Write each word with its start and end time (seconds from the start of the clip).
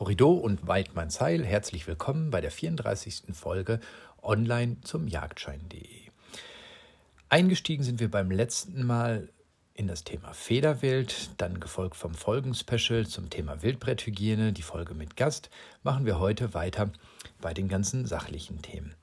Horrido 0.00 0.32
und 0.32 0.66
Weidmannsheil, 0.66 1.44
herzlich 1.44 1.86
willkommen 1.86 2.30
bei 2.30 2.40
der 2.40 2.50
34. 2.50 3.34
Folge 3.34 3.80
online 4.22 4.78
zum 4.80 5.06
Jagdschein.de. 5.06 6.08
Eingestiegen 7.28 7.82
sind 7.82 8.00
wir 8.00 8.10
beim 8.10 8.30
letzten 8.30 8.86
Mal 8.86 9.28
in 9.74 9.88
das 9.88 10.02
Thema 10.02 10.32
Federwild, 10.32 11.32
dann 11.36 11.60
gefolgt 11.60 11.96
vom 11.96 12.14
Folgenspecial 12.14 13.06
zum 13.06 13.28
Thema 13.28 13.62
Wildbretthygiene, 13.62 14.54
die 14.54 14.62
Folge 14.62 14.94
mit 14.94 15.18
Gast, 15.18 15.50
machen 15.82 16.06
wir 16.06 16.18
heute 16.18 16.54
weiter 16.54 16.90
bei 17.42 17.52
den 17.52 17.68
ganzen 17.68 18.06
sachlichen 18.06 18.62
Themen. 18.62 18.94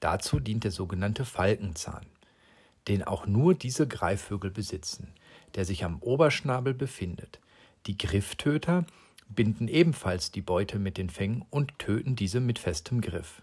Dazu 0.00 0.38
dient 0.38 0.64
der 0.64 0.70
sogenannte 0.70 1.24
Falkenzahn, 1.24 2.04
den 2.86 3.02
auch 3.02 3.26
nur 3.26 3.54
diese 3.54 3.88
Greifvögel 3.88 4.50
besitzen, 4.50 5.14
der 5.54 5.64
sich 5.64 5.82
am 5.82 5.98
Oberschnabel 6.00 6.74
befindet. 6.74 7.40
Die 7.86 7.96
Grifftöter 7.96 8.84
binden 9.30 9.66
ebenfalls 9.66 10.30
die 10.30 10.42
Beute 10.42 10.78
mit 10.78 10.98
den 10.98 11.08
Fängen 11.08 11.46
und 11.48 11.78
töten 11.78 12.14
diese 12.14 12.40
mit 12.40 12.58
festem 12.58 13.00
Griff. 13.00 13.40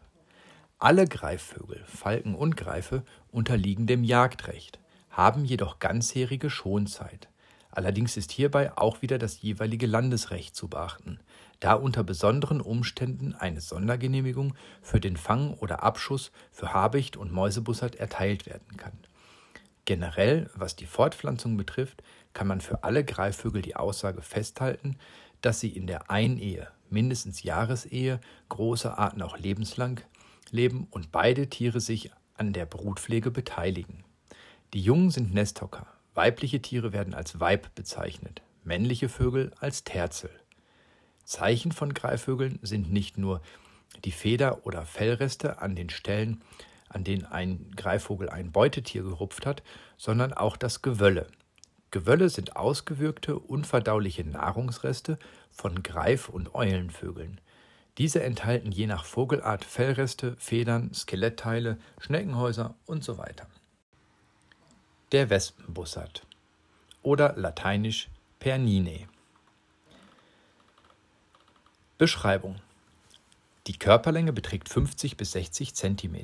Alle 0.78 1.08
Greifvögel, 1.08 1.84
Falken 1.88 2.36
und 2.36 2.58
Greife 2.58 3.04
unterliegen 3.32 3.88
dem 3.88 4.04
Jagdrecht, 4.04 4.78
haben 5.10 5.46
jedoch 5.46 5.80
ganzjährige 5.80 6.52
Schonzeit. 6.52 7.28
Allerdings 7.72 8.18
ist 8.18 8.32
hierbei 8.32 8.78
auch 8.78 9.02
wieder 9.02 9.18
das 9.18 9.42
jeweilige 9.42 9.88
Landesrecht 9.88 10.56
zu 10.56 10.68
beachten, 10.68 11.20
da 11.62 11.74
unter 11.74 12.04
besonderen 12.04 12.60
Umständen 12.60 13.34
eine 13.34 13.62
Sondergenehmigung 13.62 14.56
für 14.82 15.00
den 15.00 15.16
Fang 15.16 15.54
oder 15.56 15.82
Abschuss 15.82 16.32
für 16.52 16.74
Habicht 16.74 17.16
und 17.16 17.32
Mäusebussard 17.32 17.96
erteilt 17.96 18.46
werden 18.46 18.76
kann. 18.76 18.98
Generell, 19.86 20.50
was 20.54 20.76
die 20.76 20.86
Fortpflanzung 20.86 21.58
betrifft, 21.58 22.04
kann 22.34 22.48
man 22.48 22.62
für 22.62 22.84
alle 22.84 23.04
Greifvögel 23.04 23.62
die 23.62 23.76
Aussage 23.76 24.22
festhalten, 24.22 24.98
dass 25.42 25.60
sie 25.60 25.70
in 25.70 25.88
der 25.88 26.12
Einehe, 26.12 26.68
mindestens 26.90 27.44
Jahresehe, 27.44 28.20
große 28.50 28.98
Arten 28.98 29.22
auch 29.22 29.38
lebenslang 29.38 30.02
leben 30.52 30.88
und 30.92 31.12
beide 31.12 31.50
Tiere 31.50 31.80
sich 31.80 32.12
an 32.36 32.54
der 32.54 32.66
Brutpflege 32.66 33.32
beteiligen. 33.32 34.04
Die 34.74 34.82
Jungen 34.82 35.10
sind 35.10 35.34
Nesthocker, 35.34 35.88
Weibliche 36.14 36.62
Tiere 36.62 36.92
werden 36.92 37.14
als 37.14 37.40
Weib 37.40 37.74
bezeichnet, 37.74 38.42
männliche 38.66 39.08
Vögel 39.08 39.52
als 39.62 39.86
Terzel. 39.86 40.30
Zeichen 41.24 41.72
von 41.72 41.94
Greifvögeln 41.94 42.60
sind 42.62 42.92
nicht 42.92 43.18
nur 43.18 43.42
die 44.04 44.12
Feder- 44.12 44.66
oder 44.66 44.86
Fellreste 44.86 45.62
an 45.62 45.74
den 45.74 45.90
Stellen, 45.90 46.42
an 46.90 47.06
denen 47.06 47.26
ein 47.26 47.72
Greifvogel 47.78 48.30
ein 48.30 48.52
Beutetier 48.52 49.04
gerupft 49.04 49.46
hat, 49.46 49.64
sondern 49.96 50.34
auch 50.34 50.58
das 50.58 50.82
Gewölle. 50.82 51.28
Gewölle 51.92 52.30
sind 52.30 52.58
ausgewürgte, 52.58 53.40
unverdauliche 53.40 54.26
Nahrungsreste 54.26 55.18
von 55.50 55.82
Greif- 55.82 56.28
und 56.28 56.54
Eulenvögeln. 56.54 57.40
Diese 57.98 58.22
enthalten 58.22 58.74
je 58.74 58.88
nach 58.88 59.06
Vogelart 59.06 59.64
Fellreste, 59.64 60.36
Federn, 60.38 60.94
Skelettteile, 60.94 61.78
Schneckenhäuser 62.00 62.76
und 62.86 63.02
so 63.02 63.18
weiter 63.18 63.48
der 65.12 65.30
Wespenbussard 65.30 66.26
oder 67.04 67.34
lateinisch 67.36 68.08
Pernine. 68.40 69.10
Beschreibung 71.98 72.56
Die 73.68 73.78
Körperlänge 73.78 74.32
beträgt 74.32 74.70
50 74.70 75.18
bis 75.18 75.34
60 75.34 75.76
cm, 75.76 76.16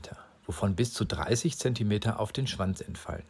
wovon 0.45 0.75
bis 0.75 0.93
zu 0.93 1.03
30 1.03 1.57
cm 1.57 2.11
auf 2.11 2.31
den 2.31 2.47
Schwanz 2.47 2.79
entfallen. 2.79 3.25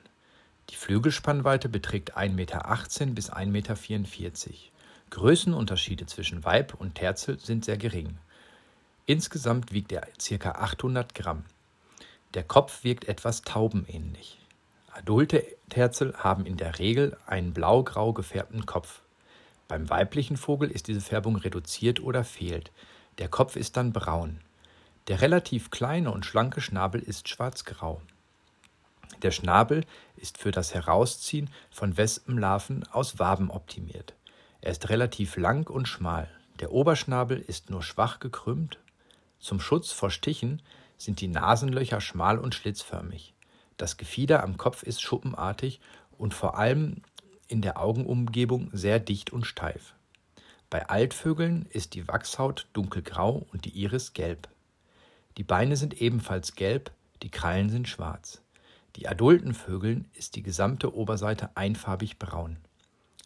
Die 0.70 0.76
Flügelspannweite 0.76 1.70
beträgt 1.70 2.16
1,18 2.16 2.30
Meter 2.36 3.14
bis 3.16 3.32
1,44 3.32 3.48
Meter. 3.48 4.54
Größenunterschiede 5.10 6.06
zwischen 6.06 6.46
Weib 6.46 6.76
und 6.76 6.96
Terzel 6.96 7.40
sind 7.40 7.66
sehr 7.66 7.78
gering. 7.78 8.20
Insgesamt 9.08 9.72
wiegt 9.72 9.92
er 9.92 10.02
ca. 10.02 10.52
800 10.52 11.16
Gramm. 11.16 11.46
Der 12.36 12.44
Kopf 12.44 12.84
wirkt 12.84 13.06
etwas 13.06 13.42
taubenähnlich. 13.42 14.38
Adulte 14.98 15.46
Terzel 15.70 16.16
haben 16.18 16.48
in 16.48 16.58
der 16.58 16.80
Regel 16.80 17.16
einen 17.28 17.54
blau-grau 17.54 18.14
gefärbten 18.14 18.66
Kopf. 18.66 19.02
Beim 19.68 19.92
weiblichen 19.92 20.38
Vogel 20.38 20.72
ist 20.72 20.88
diese 20.88 21.02
Färbung 21.02 21.36
reduziert 21.36 22.00
oder 22.00 22.24
fehlt. 22.24 22.72
Der 23.20 23.30
Kopf 23.30 23.56
ist 23.56 23.78
dann 23.78 23.94
braun. 23.94 24.42
Der 25.08 25.22
relativ 25.22 25.70
kleine 25.70 26.10
und 26.10 26.26
schlanke 26.26 26.62
Schnabel 26.62 27.00
ist 27.00 27.30
schwarzgrau. 27.30 28.02
Der 29.22 29.30
Schnabel 29.30 29.86
ist 30.16 30.40
für 30.40 30.50
das 30.50 30.74
Herausziehen 30.74 31.52
von 31.70 31.96
Wespenlarven 31.96 32.84
aus 32.88 33.20
Waben 33.20 33.52
optimiert. 33.52 34.16
Er 34.62 34.72
ist 34.72 34.90
relativ 34.90 35.38
lang 35.38 35.70
und 35.70 35.88
schmal. 35.88 36.28
Der 36.60 36.72
Oberschnabel 36.72 37.40
ist 37.40 37.70
nur 37.70 37.84
schwach 37.84 38.20
gekrümmt. 38.20 38.80
Zum 39.38 39.60
Schutz 39.60 39.92
vor 39.92 40.10
Stichen 40.10 40.64
sind 40.98 41.22
die 41.22 41.28
Nasenlöcher 41.28 42.02
schmal 42.02 42.40
und 42.40 42.56
schlitzförmig. 42.56 43.36
Das 43.78 43.98
Gefieder 43.98 44.44
am 44.44 44.58
Kopf 44.58 44.84
ist 44.84 45.02
schuppenartig 45.02 45.80
und 46.18 46.34
vor 46.34 46.58
allem 46.58 47.02
in 47.48 47.62
der 47.62 47.80
Augenumgebung 47.80 48.70
sehr 48.74 49.00
dicht 49.00 49.32
und 49.32 49.46
steif. 49.46 49.94
Bei 50.70 50.90
Altvögeln 50.90 51.66
ist 51.70 51.94
die 51.94 52.08
Wachshaut 52.08 52.68
dunkelgrau 52.74 53.46
und 53.54 53.66
die 53.66 53.78
Iris 53.82 54.14
gelb. 54.14 54.50
Die 55.38 55.44
Beine 55.44 55.78
sind 55.78 56.02
ebenfalls 56.02 56.56
gelb, 56.56 56.92
die 57.24 57.30
Krallen 57.30 57.70
sind 57.70 57.88
schwarz. 57.88 58.42
Die 58.96 59.08
adulten 59.08 59.54
Vögeln 59.54 60.10
ist 60.14 60.36
die 60.36 60.44
gesamte 60.44 60.96
Oberseite 60.96 61.52
einfarbig 61.56 62.18
braun. 62.18 62.58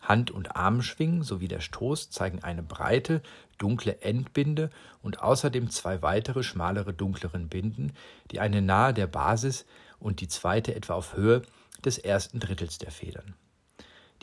Hand- 0.01 0.31
und 0.31 0.55
Armschwingen 0.55 1.23
sowie 1.23 1.47
der 1.47 1.61
Stoß 1.61 2.09
zeigen 2.09 2.43
eine 2.43 2.63
breite, 2.63 3.21
dunkle 3.57 4.01
Endbinde 4.01 4.69
und 5.01 5.21
außerdem 5.21 5.69
zwei 5.69 6.01
weitere, 6.01 6.43
schmalere, 6.43 6.93
dunkleren 6.93 7.49
Binden, 7.49 7.93
die 8.31 8.39
eine 8.39 8.61
nahe 8.61 8.93
der 8.93 9.07
Basis 9.07 9.65
und 9.99 10.19
die 10.21 10.27
zweite 10.27 10.75
etwa 10.75 10.95
auf 10.95 11.15
Höhe 11.15 11.43
des 11.85 11.97
ersten 11.97 12.39
Drittels 12.39 12.79
der 12.79 12.91
Federn. 12.91 13.35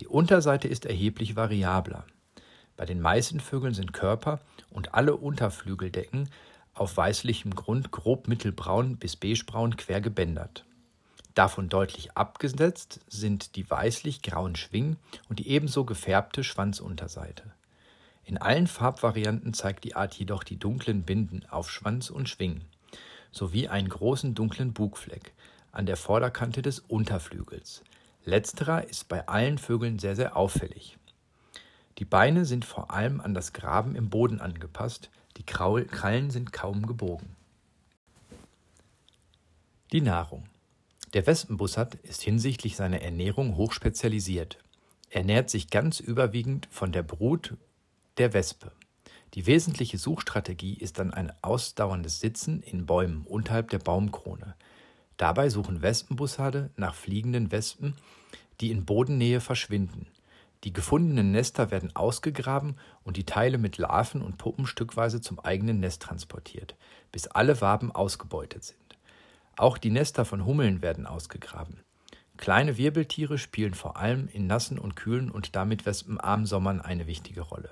Die 0.01 0.07
Unterseite 0.07 0.69
ist 0.69 0.87
erheblich 0.87 1.37
variabler. 1.37 2.05
Bei 2.77 2.85
den 2.85 3.01
meisten 3.01 3.41
Vögeln 3.41 3.75
sind 3.75 3.93
Körper 3.93 4.41
und 4.71 4.95
alle 4.95 5.17
Unterflügeldecken 5.17 6.29
auf 6.75 6.97
weißlichem 6.97 7.55
Grund 7.55 7.91
grob 7.91 8.29
mittelbraun 8.29 8.97
bis 8.99 9.17
beigebraun 9.17 9.77
quer 9.77 10.01
gebändert. 10.01 10.65
Davon 11.35 11.69
deutlich 11.69 12.17
abgesetzt 12.17 13.01
sind 13.07 13.55
die 13.57 13.71
weißlich-grauen 13.71 14.57
Schwingen 14.57 14.97
und 15.29 15.39
die 15.39 15.49
ebenso 15.49 15.85
gefärbte 15.85 16.43
Schwanzunterseite. 16.43 17.53
In 18.25 18.39
allen 18.39 18.67
Farbvarianten 18.67 19.55
zeigt 19.55 19.85
die 19.85 19.95
Art 19.97 20.15
jedoch 20.15 20.43
die 20.43 20.59
dunklen 20.59 21.03
Binden 21.05 21.47
auf 21.49 21.71
Schwanz 21.71 22.11
und 22.11 22.29
Schwingen 22.29 22.65
sowie 23.33 23.69
einen 23.69 23.89
großen 23.89 24.35
dunklen 24.35 24.73
Bugfleck, 24.73 25.33
an 25.73 25.87
der 25.87 25.97
Vorderkante 25.97 26.63
des 26.63 26.81
Unterflügels. 26.81 27.83
Letzterer 28.25 28.89
ist 28.89 29.09
bei 29.09 29.27
allen 29.29 29.59
Vögeln 29.59 29.99
sehr, 29.99 30.17
sehr 30.17 30.37
auffällig. 30.37 30.99
Die 31.99 32.05
Beine 32.05 32.45
sind 32.45 32.65
vor 32.65 32.91
allem 32.91 33.21
an 33.21 33.35
das 33.35 33.53
Graben 33.53 33.95
im 33.95 34.09
Boden 34.09 34.41
angepasst, 34.41 35.11
die 35.37 35.45
Krallen 35.45 36.31
sind 36.31 36.53
kaum 36.53 36.87
gebogen. 36.87 37.37
Die 39.93 40.01
Nahrung. 40.01 40.45
Der 41.15 41.27
Wespenbussard 41.27 41.95
ist 41.95 42.21
hinsichtlich 42.21 42.77
seiner 42.77 43.01
Ernährung 43.01 43.57
hochspezialisiert. 43.57 44.59
Er 45.09 45.21
ernährt 45.21 45.49
sich 45.49 45.71
ganz 45.71 46.01
überwiegend 46.01 46.69
von 46.71 46.93
der 46.93 47.03
Brut 47.03 47.57
der 48.19 48.35
Wespe. 48.35 48.73
Die 49.33 49.47
wesentliche 49.47 49.97
Suchstrategie 49.97 50.75
ist 50.75 50.99
dann 50.99 51.15
ein 51.15 51.33
ausdauerndes 51.41 52.21
Sitzen 52.21 52.63
in 52.63 52.85
Bäumen 52.85 53.25
unterhalb 53.27 53.71
der 53.71 53.79
Baumkrone. 53.79 54.55
Dabei 55.17 55.49
suchen 55.49 55.81
Wespenbussarde 55.81 56.71
nach 56.77 56.95
fliegenden 56.95 57.51
Wespen, 57.53 57.95
die 58.61 58.71
in 58.71 58.85
Bodennähe 58.85 59.41
verschwinden. 59.41 60.09
Die 60.65 60.75
gefundenen 60.75 61.31
Nester 61.33 61.71
werden 61.71 61.97
ausgegraben 61.97 62.77
und 63.03 63.17
die 63.17 63.25
Teile 63.25 63.57
mit 63.57 63.79
Larven 63.79 64.21
und 64.21 64.37
Puppen 64.37 64.67
stückweise 64.67 65.23
zum 65.23 65.39
eigenen 65.39 65.81
Nest 65.81 66.03
transportiert, 66.03 66.77
bis 67.13 67.29
alle 67.29 67.63
Waben 67.63 67.93
ausgebeutet 67.93 68.65
sind. 68.65 68.88
Auch 69.59 69.77
die 69.77 69.91
Nester 69.91 70.25
von 70.25 70.45
Hummeln 70.45 70.83
werden 70.83 71.05
ausgegraben. 71.05 71.81
Kleine 72.37 72.77
Wirbeltiere 72.77 73.39
spielen 73.39 73.75
vor 73.75 73.97
allem 73.97 74.29
in 74.29 74.47
nassen 74.47 74.79
und 74.79 74.95
kühlen 74.95 75.33
und 75.33 75.57
damit 75.57 75.85
wespenarmen 75.85 76.47
Sommern 76.47 76.81
eine 76.81 77.09
wichtige 77.09 77.41
Rolle. 77.41 77.71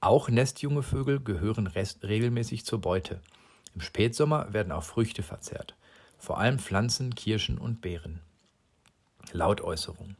Auch 0.00 0.30
nestjunge 0.30 0.82
Vögel 0.82 1.20
gehören 1.20 1.66
regelmäßig 1.66 2.64
zur 2.64 2.80
Beute. 2.80 3.20
Im 3.74 3.82
Spätsommer 3.82 4.54
werden 4.54 4.72
auch 4.72 4.84
Früchte 4.84 5.22
verzehrt, 5.22 5.76
vor 6.18 6.38
allem 6.38 6.58
Pflanzen, 6.58 7.14
Kirschen 7.14 7.58
und 7.58 7.82
Beeren. 7.82 8.20
Lautäußerung. 9.32 10.16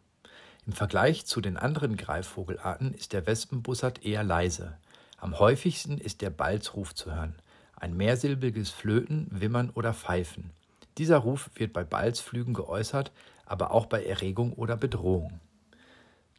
Im 0.67 0.75
Vergleich 0.75 1.25
zu 1.25 1.41
den 1.41 1.57
anderen 1.57 1.97
Greifvogelarten 1.97 2.93
ist 2.93 3.15
der 3.15 3.27
Wespenbussard 3.27 4.05
eher 4.05 4.25
leise. 4.25 4.77
Am 5.17 5.39
häufigsten 5.39 5.97
ist 5.97 6.21
der 6.21 6.31
Balzruf 6.31 6.95
zu 6.95 7.15
hören, 7.15 7.37
ein 7.77 7.97
mehrsilbiges 7.97 8.69
Flöten, 8.69 9.29
Wimmern 9.31 9.71
oder 9.71 9.95
Pfeifen. 9.95 10.51
Dieser 10.99 11.19
Ruf 11.19 11.51
wird 11.55 11.73
bei 11.73 11.85
Balzflügen 11.85 12.55
geäußert, 12.55 13.13
aber 13.47 13.71
auch 13.71 13.87
bei 13.87 14.05
Erregung 14.05 14.53
oder 14.53 14.77
Bedrohung. 14.77 15.41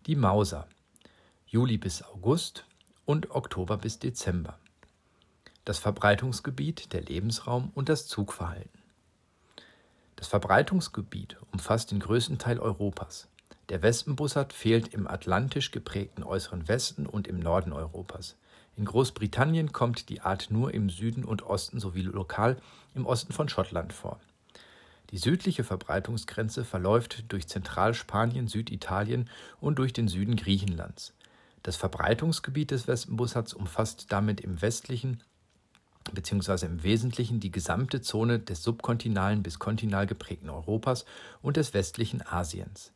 Die 0.05 0.15
Mauser 0.15 0.67
Juli 1.53 1.77
bis 1.77 2.01
August 2.01 2.65
und 3.05 3.29
Oktober 3.29 3.77
bis 3.77 3.99
Dezember. 3.99 4.57
Das 5.65 5.77
Verbreitungsgebiet, 5.77 6.93
der 6.93 7.01
Lebensraum 7.01 7.71
und 7.75 7.89
das 7.89 8.07
Zugverhalten. 8.07 8.81
Das 10.15 10.27
Verbreitungsgebiet 10.27 11.37
umfasst 11.51 11.91
den 11.91 11.99
größten 11.99 12.39
Teil 12.39 12.57
Europas. 12.57 13.27
Der 13.69 13.83
Wespenbussard 13.83 14.51
fehlt 14.51 14.95
im 14.95 15.07
atlantisch 15.07 15.69
geprägten 15.69 16.23
äußeren 16.23 16.67
Westen 16.67 17.05
und 17.05 17.27
im 17.27 17.39
Norden 17.39 17.71
Europas. 17.71 18.35
In 18.75 18.85
Großbritannien 18.85 19.71
kommt 19.71 20.09
die 20.09 20.21
Art 20.21 20.47
nur 20.49 20.73
im 20.73 20.89
Süden 20.89 21.23
und 21.23 21.43
Osten 21.43 21.79
sowie 21.79 22.01
lokal 22.01 22.57
im 22.95 23.05
Osten 23.05 23.31
von 23.31 23.47
Schottland 23.47 23.93
vor. 23.93 24.19
Die 25.13 25.19
südliche 25.19 25.63
Verbreitungsgrenze 25.63 26.65
verläuft 26.65 27.25
durch 27.31 27.47
Zentralspanien, 27.47 28.47
Süditalien 28.47 29.29
und 29.61 29.77
durch 29.77 29.93
den 29.93 30.07
Süden 30.07 30.35
Griechenlands. 30.35 31.13
Das 31.61 31.75
Verbreitungsgebiet 31.75 32.71
des 32.71 32.87
Wespenbussards 32.87 33.53
umfasst 33.53 34.07
damit 34.09 34.41
im 34.41 34.63
westlichen 34.63 35.21
bzw. 36.11 36.65
im 36.65 36.81
Wesentlichen 36.81 37.39
die 37.39 37.51
gesamte 37.51 38.01
Zone 38.01 38.39
des 38.39 38.63
subkontinalen 38.63 39.43
bis 39.43 39.59
kontinal 39.59 40.07
geprägten 40.07 40.49
Europas 40.49 41.05
und 41.43 41.57
des 41.57 41.75
westlichen 41.75 42.25
Asiens. 42.25 42.91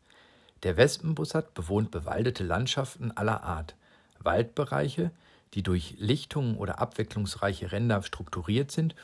Der 0.63 0.75
Wespenbussard 0.75 1.53
bewohnt 1.53 1.91
bewaldete 1.91 2.43
Landschaften 2.43 3.11
aller 3.11 3.43
Art, 3.43 3.75
Waldbereiche, 4.17 5.11
die 5.53 5.61
durch 5.61 5.93
Lichtungen 5.99 6.57
oder 6.57 6.79
abwechslungsreiche 6.79 7.71
Ränder 7.71 8.01
strukturiert 8.01 8.71
sind 8.71 8.95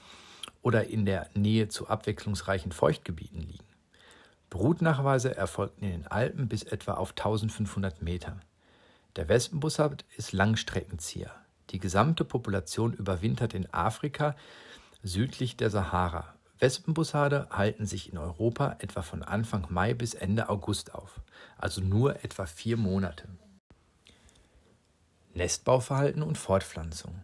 oder 0.64 0.88
in 0.88 1.06
der 1.06 1.30
Nähe 1.36 1.68
zu 1.68 1.88
abwechslungsreichen 1.88 2.72
Feuchtgebieten 2.72 3.42
liegen. 3.42 3.68
Brutnachweise 4.50 5.36
erfolgten 5.36 5.86
in 5.86 5.92
den 5.92 6.08
Alpen 6.08 6.48
bis 6.48 6.64
etwa 6.64 6.94
auf 6.94 7.12
1500 7.12 8.02
Meter. 8.02 8.40
Der 9.16 9.30
Wespenbussard 9.30 10.06
ist 10.18 10.34
Langstreckenzieher. 10.34 11.32
Die 11.70 11.80
gesamte 11.80 12.26
Population 12.26 12.94
überwintert 12.94 13.54
in 13.54 13.72
Afrika 13.72 14.36
südlich 15.04 15.58
der 15.58 15.70
Sahara. 15.70 16.34
Wespenbussarde 16.60 17.48
halten 17.52 17.86
sich 17.86 18.12
in 18.12 18.18
Europa 18.18 18.78
etwa 18.80 19.02
von 19.02 19.22
Anfang 19.22 19.68
Mai 19.70 19.94
bis 19.94 20.14
Ende 20.14 20.50
August 20.50 20.96
auf, 20.96 21.20
also 21.58 21.82
nur 21.82 22.24
etwa 22.24 22.46
vier 22.46 22.78
Monate. 22.78 23.28
Nestbauverhalten 25.34 26.22
und 26.22 26.38
Fortpflanzung. 26.38 27.24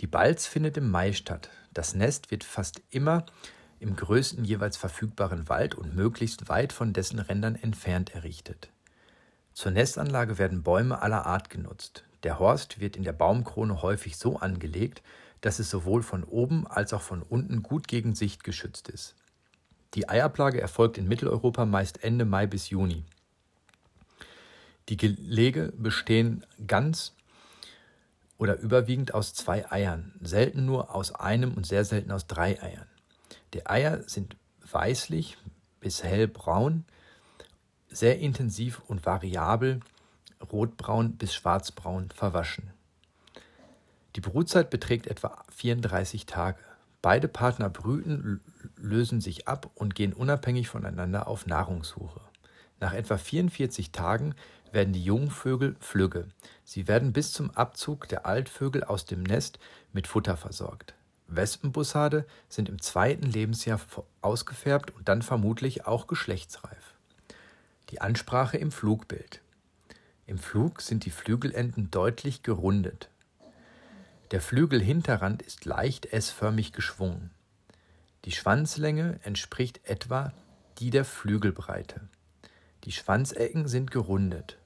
Die 0.00 0.06
Balz 0.06 0.46
findet 0.46 0.76
im 0.76 0.90
Mai 0.90 1.12
statt. 1.12 1.50
Das 1.72 1.94
Nest 1.94 2.30
wird 2.30 2.44
fast 2.44 2.82
immer 2.90 3.26
im 3.80 3.94
größten 3.96 4.44
jeweils 4.44 4.76
verfügbaren 4.76 5.48
Wald 5.48 5.74
und 5.74 5.94
möglichst 5.94 6.48
weit 6.48 6.72
von 6.72 6.92
dessen 6.92 7.18
Rändern 7.18 7.54
entfernt 7.54 8.14
errichtet. 8.14 8.70
Zur 9.52 9.72
Nestanlage 9.72 10.38
werden 10.38 10.62
Bäume 10.62 11.02
aller 11.02 11.26
Art 11.26 11.50
genutzt. 11.50 12.04
Der 12.22 12.38
Horst 12.38 12.80
wird 12.80 12.96
in 12.96 13.04
der 13.04 13.12
Baumkrone 13.12 13.82
häufig 13.82 14.16
so 14.16 14.38
angelegt, 14.38 15.02
dass 15.40 15.58
es 15.58 15.70
sowohl 15.70 16.02
von 16.02 16.24
oben 16.24 16.66
als 16.66 16.92
auch 16.92 17.02
von 17.02 17.22
unten 17.22 17.62
gut 17.62 17.86
gegen 17.86 18.14
Sicht 18.14 18.42
geschützt 18.42 18.88
ist. 18.88 19.14
Die 19.94 20.08
Eiablage 20.08 20.60
erfolgt 20.60 20.98
in 20.98 21.08
Mitteleuropa 21.08 21.64
meist 21.64 22.02
Ende 22.02 22.24
Mai 22.24 22.46
bis 22.46 22.70
Juni. 22.70 23.04
Die 24.88 24.96
Gelege 24.96 25.72
bestehen 25.76 26.44
ganz 26.66 27.14
oder 28.38 28.58
überwiegend 28.58 29.12
aus 29.14 29.34
zwei 29.34 29.70
Eiern, 29.70 30.14
selten 30.20 30.64
nur 30.64 30.94
aus 30.94 31.14
einem 31.14 31.54
und 31.54 31.66
sehr 31.66 31.84
selten 31.84 32.12
aus 32.12 32.26
drei 32.26 32.62
Eiern. 32.62 32.86
Die 33.52 33.66
Eier 33.66 34.02
sind 34.08 34.36
weißlich 34.70 35.36
bis 35.80 36.02
hellbraun, 36.02 36.84
sehr 37.88 38.18
intensiv 38.20 38.80
und 38.86 39.04
variabel 39.04 39.80
rotbraun 40.52 41.16
bis 41.16 41.34
schwarzbraun 41.34 42.10
verwaschen. 42.10 42.70
Die 44.16 44.20
Brutzeit 44.20 44.70
beträgt 44.70 45.06
etwa 45.06 45.42
34 45.50 46.26
Tage. 46.26 46.58
Beide 47.02 47.28
Partner 47.28 47.70
brüten, 47.70 48.40
lösen 48.76 49.20
sich 49.20 49.48
ab 49.48 49.70
und 49.74 49.94
gehen 49.94 50.12
unabhängig 50.12 50.68
voneinander 50.68 51.28
auf 51.28 51.46
Nahrungssuche. 51.46 52.20
Nach 52.80 52.92
etwa 52.92 53.16
44 53.16 53.92
Tagen 53.92 54.34
werden 54.72 54.92
die 54.92 55.04
Jungvögel 55.04 55.76
flügge. 55.80 56.28
Sie 56.64 56.88
werden 56.88 57.12
bis 57.12 57.32
zum 57.32 57.50
Abzug 57.50 58.08
der 58.08 58.26
Altvögel 58.26 58.84
aus 58.84 59.04
dem 59.04 59.22
Nest 59.22 59.58
mit 59.92 60.06
Futter 60.06 60.36
versorgt. 60.36 60.94
Wespenbussarde 61.28 62.26
sind 62.48 62.68
im 62.68 62.80
zweiten 62.80 63.26
Lebensjahr 63.26 63.80
ausgefärbt 64.22 64.90
und 64.92 65.08
dann 65.08 65.22
vermutlich 65.22 65.86
auch 65.86 66.06
geschlechtsreif. 66.06 66.94
Die 67.90 68.00
Ansprache 68.00 68.56
im 68.56 68.72
Flugbild. 68.72 69.40
Im 70.26 70.38
Flug 70.38 70.82
sind 70.82 71.04
die 71.04 71.10
Flügelenden 71.10 71.90
deutlich 71.90 72.42
gerundet. 72.42 73.08
Der 74.30 74.42
Flügelhinterrand 74.42 75.40
ist 75.42 75.64
leicht 75.64 76.06
S-förmig 76.06 76.72
geschwungen. 76.72 77.30
Die 78.24 78.32
Schwanzlänge 78.32 79.20
entspricht 79.22 79.80
etwa 79.84 80.32
die 80.78 80.90
der 80.90 81.04
Flügelbreite. 81.04 82.08
Die 82.84 82.92
Schwanzecken 82.92 83.68
sind 83.68 83.90
gerundet. 83.90 84.58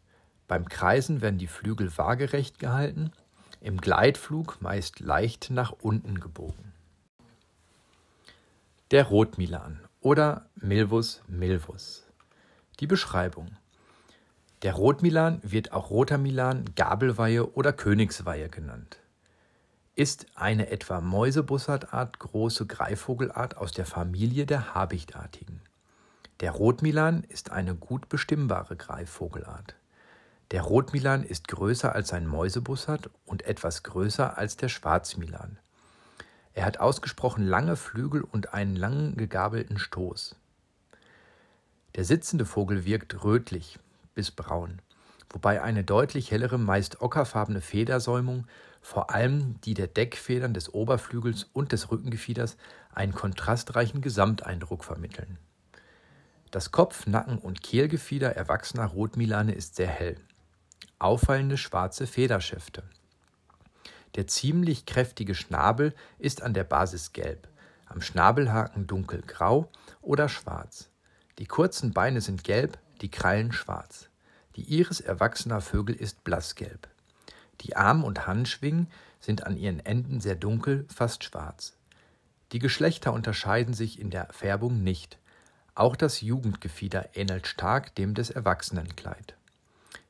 Beim 0.48 0.68
Kreisen 0.68 1.22
werden 1.22 1.38
die 1.38 1.46
Flügel 1.46 1.96
waagerecht 1.96 2.58
gehalten, 2.58 3.12
im 3.60 3.80
Gleitflug 3.80 4.60
meist 4.60 5.00
leicht 5.00 5.50
nach 5.50 5.72
unten 5.72 6.20
gebogen. 6.20 6.72
Der 8.90 9.04
Rotmilan 9.06 9.80
oder 10.00 10.50
Milvus 10.56 11.22
milvus. 11.26 12.06
Die 12.80 12.86
Beschreibung. 12.86 13.56
Der 14.62 14.74
Rotmilan 14.74 15.40
wird 15.42 15.72
auch 15.72 15.90
roter 15.90 16.18
Milan, 16.18 16.64
Gabelweihe 16.76 17.52
oder 17.54 17.72
Königsweihe 17.72 18.48
genannt. 18.48 18.98
Ist 19.94 20.26
eine 20.34 20.70
etwa 20.70 21.00
Mäusebussardart 21.00 22.18
große 22.18 22.66
Greifvogelart 22.66 23.56
aus 23.56 23.72
der 23.72 23.86
Familie 23.86 24.46
der 24.46 24.74
Habichtartigen. 24.74 25.60
Der 26.42 26.50
Rotmilan 26.50 27.22
ist 27.28 27.52
eine 27.52 27.76
gut 27.76 28.08
bestimmbare 28.08 28.74
Greifvogelart. 28.74 29.76
Der 30.50 30.62
Rotmilan 30.62 31.22
ist 31.22 31.46
größer 31.46 31.94
als 31.94 32.08
sein 32.08 32.26
Mäusebussard 32.26 33.10
und 33.24 33.44
etwas 33.44 33.84
größer 33.84 34.36
als 34.36 34.56
der 34.56 34.68
Schwarzmilan. 34.68 35.60
Er 36.52 36.64
hat 36.64 36.80
ausgesprochen 36.80 37.46
lange 37.46 37.76
Flügel 37.76 38.22
und 38.22 38.54
einen 38.54 38.74
langen 38.74 39.16
gegabelten 39.16 39.78
Stoß. 39.78 40.34
Der 41.94 42.04
sitzende 42.04 42.44
Vogel 42.44 42.84
wirkt 42.84 43.22
rötlich 43.22 43.78
bis 44.16 44.32
braun, 44.32 44.82
wobei 45.30 45.62
eine 45.62 45.84
deutlich 45.84 46.32
hellere, 46.32 46.58
meist 46.58 47.00
ockerfarbene 47.02 47.60
Federsäumung, 47.60 48.48
vor 48.80 49.10
allem 49.10 49.60
die 49.60 49.74
der 49.74 49.86
Deckfedern 49.86 50.54
des 50.54 50.74
Oberflügels 50.74 51.44
und 51.52 51.70
des 51.70 51.92
Rückengefieders, 51.92 52.56
einen 52.92 53.14
kontrastreichen 53.14 54.00
Gesamteindruck 54.00 54.82
vermitteln. 54.82 55.38
Das 56.52 56.70
Kopf-, 56.70 57.06
Nacken- 57.06 57.38
und 57.38 57.62
Kehlgefieder 57.62 58.36
erwachsener 58.36 58.84
Rotmilane 58.84 59.54
ist 59.54 59.74
sehr 59.74 59.88
hell. 59.88 60.18
Auffallende 60.98 61.56
schwarze 61.56 62.06
Federschäfte. 62.06 62.82
Der 64.16 64.26
ziemlich 64.26 64.84
kräftige 64.84 65.34
Schnabel 65.34 65.94
ist 66.18 66.42
an 66.42 66.52
der 66.52 66.64
Basis 66.64 67.14
gelb, 67.14 67.48
am 67.86 68.02
Schnabelhaken 68.02 68.86
dunkelgrau 68.86 69.70
oder 70.02 70.28
schwarz. 70.28 70.90
Die 71.38 71.46
kurzen 71.46 71.94
Beine 71.94 72.20
sind 72.20 72.44
gelb, 72.44 72.78
die 73.00 73.10
Krallen 73.10 73.52
schwarz. 73.52 74.10
Die 74.56 74.78
Iris 74.78 75.00
erwachsener 75.00 75.62
Vögel 75.62 75.94
ist 75.94 76.22
blassgelb. 76.22 76.86
Die 77.62 77.76
Arm- 77.76 78.04
und 78.04 78.26
Handschwingen 78.26 78.88
sind 79.20 79.46
an 79.46 79.56
ihren 79.56 79.80
Enden 79.80 80.20
sehr 80.20 80.36
dunkel, 80.36 80.84
fast 80.94 81.24
schwarz. 81.24 81.78
Die 82.52 82.58
Geschlechter 82.58 83.14
unterscheiden 83.14 83.72
sich 83.72 83.98
in 83.98 84.10
der 84.10 84.28
Färbung 84.32 84.82
nicht. 84.82 85.18
Auch 85.74 85.96
das 85.96 86.20
Jugendgefieder 86.20 87.16
ähnelt 87.16 87.46
stark 87.46 87.94
dem 87.94 88.14
des 88.14 88.28
Erwachsenenkleid. 88.28 89.34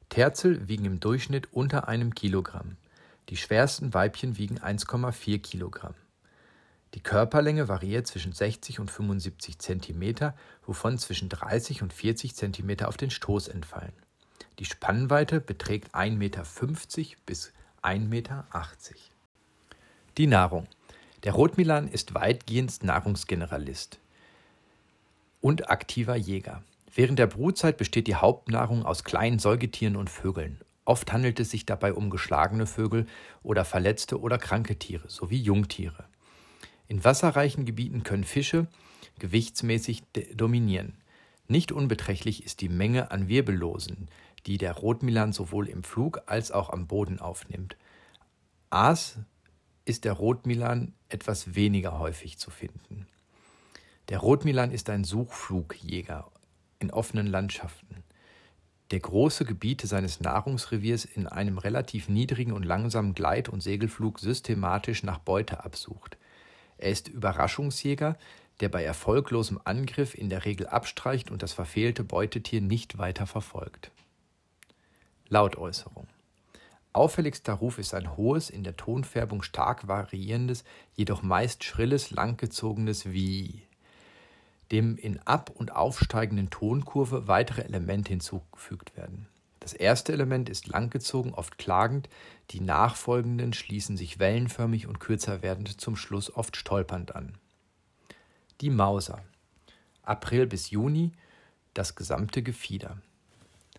Terzel 0.09 0.67
wiegen 0.67 0.85
im 0.85 0.99
Durchschnitt 0.99 1.53
unter 1.53 1.87
einem 1.87 2.15
Kilogramm. 2.15 2.77
Die 3.29 3.37
schwersten 3.37 3.95
Weibchen 3.95 4.37
wiegen 4.39 4.59
1,4 4.59 5.39
Kilogramm. 5.39 5.95
Die 6.95 7.01
Körperlänge 7.01 7.69
variiert 7.69 8.09
zwischen 8.09 8.33
60 8.33 8.81
und 8.81 8.91
75 8.91 9.61
Zentimeter, 9.61 10.35
wovon 10.67 10.99
zwischen 10.99 11.29
30 11.29 11.83
und 11.83 11.93
40 11.93 12.35
Zentimeter 12.35 12.89
auf 12.89 12.97
den 12.97 13.11
Stoß 13.11 13.47
entfallen. 13.47 13.95
Die 14.59 14.65
Spannweite 14.65 15.41
beträgt 15.41 15.95
1,50 15.95 16.17
Meter 16.17 16.45
bis 17.25 17.53
1,80 17.83 17.99
Meter. 18.09 18.47
Die 20.19 20.27
Nahrung. 20.27 20.67
Der 21.23 21.33
Rotmilan 21.33 21.87
ist 21.87 22.15
weitgehend 22.15 22.83
Nahrungsgeneralist 22.83 24.02
und 25.43 25.69
aktiver 25.69 26.17
Jäger. 26.17 26.63
Während 26.95 27.19
der 27.19 27.27
Brutzeit 27.27 27.77
besteht 27.77 28.07
die 28.07 28.15
Hauptnahrung 28.15 28.87
aus 28.87 29.05
kleinen 29.05 29.39
Säugetieren 29.39 29.97
und 29.97 30.09
Vögeln. 30.09 30.61
Oft 30.85 31.13
handelt 31.13 31.39
es 31.41 31.51
sich 31.51 31.67
dabei 31.67 31.93
um 31.93 32.11
geschlagene 32.11 32.67
Vögel 32.67 33.07
oder 33.43 33.65
verletzte 33.65 34.21
oder 34.21 34.39
kranke 34.39 34.79
Tiere 34.79 35.09
sowie 35.09 35.41
Jungtiere. 35.41 36.05
In 36.89 37.05
wasserreichen 37.05 37.65
Gebieten 37.65 38.03
können 38.03 38.25
Fische 38.25 38.67
gewichtsmäßig 39.19 40.03
dominieren. 40.35 40.99
Nicht 41.49 41.73
unbeträchtlich 41.73 42.45
ist 42.45 42.61
die 42.61 42.69
Menge 42.69 43.11
an 43.11 43.29
Wirbellosen, 43.29 44.09
die 44.47 44.59
der 44.59 44.73
Rotmilan 44.73 45.33
sowohl 45.33 45.69
im 45.69 45.85
Flug 45.85 46.23
als 46.27 46.51
auch 46.51 46.71
am 46.71 46.87
Boden 46.87 47.21
aufnimmt. 47.21 47.77
Aas 48.71 49.19
ist 49.85 50.05
der 50.05 50.13
Rotmilan 50.15 50.95
etwas 51.09 51.55
weniger 51.55 51.99
häufig 51.99 52.39
zu 52.39 52.51
finden. 52.51 53.07
Der 54.13 54.19
Rotmilan 54.19 54.73
ist 54.73 54.91
ein 54.91 55.05
Suchflugjäger 55.05 56.31
in 56.81 56.91
offenen 56.91 57.27
Landschaften, 57.27 58.05
der 58.91 59.01
große 59.01 59.47
Gebiete 59.47 59.87
seines 59.87 60.21
Nahrungsreviers 60.21 61.07
in 61.07 61.27
einem 61.27 61.57
relativ 61.57 62.11
niedrigen 62.11 62.53
und 62.53 62.63
langsamen 62.63 63.15
Gleit- 63.15 63.49
und 63.49 63.63
Segelflug 63.63 64.19
systematisch 64.19 65.03
nach 65.03 65.19
Beute 65.19 65.65
absucht. 65.65 66.19
Er 66.77 66.91
ist 66.91 67.09
Überraschungsjäger, 67.09 68.19
der 68.61 68.69
bei 68.69 68.85
erfolglosem 68.85 69.59
Angriff 69.65 70.15
in 70.15 70.29
der 70.29 70.45
Regel 70.45 70.67
abstreicht 70.67 71.31
und 71.31 71.43
das 71.43 71.55
verfehlte 71.55 72.05
Beutetier 72.05 72.61
nicht 72.61 72.99
weiter 72.99 73.27
verfolgt. 73.27 73.93
Lautäußerung. 75.31 76.07
Auffälligster 76.93 77.55
Ruf 77.55 77.79
ist 77.79 77.95
ein 77.95 78.15
hohes, 78.19 78.51
in 78.51 78.63
der 78.63 78.77
Tonfärbung 78.77 79.43
stark 79.43 79.89
variierendes, 79.89 80.65
jedoch 80.93 81.23
meist 81.23 81.65
schrilles, 81.65 82.11
langgezogenes 82.11 83.11
Wie 83.11 83.63
dem 84.73 84.97
in 84.97 85.21
ab- 85.21 85.53
und 85.55 85.77
aufsteigenden 85.77 86.51
Tonkurve 86.51 87.29
weitere 87.29 87.63
Elemente 87.63 88.09
hinzugefügt 88.09 88.97
werden. 88.97 89.29
Das 89.61 89.75
erste 89.75 90.13
Element 90.13 90.49
ist 90.49 90.67
langgezogen, 90.67 91.35
oft 91.35 91.57
klagend, 91.57 92.09
die 92.51 92.61
nachfolgenden 92.61 93.53
schließen 93.53 93.97
sich 93.97 94.19
wellenförmig 94.19 94.89
und 94.89 94.99
kürzer 94.99 95.43
werdend 95.43 95.81
zum 95.81 95.95
Schluss 95.95 96.35
oft 96.35 96.57
stolpernd 96.57 97.15
an. 97.15 97.35
Die 98.61 98.71
Mauser. 98.71 99.23
April 100.03 100.49
bis 100.49 100.71
Juni 100.71 101.13
das 101.75 101.95
gesamte 101.95 102.43
Gefieder. 102.43 102.99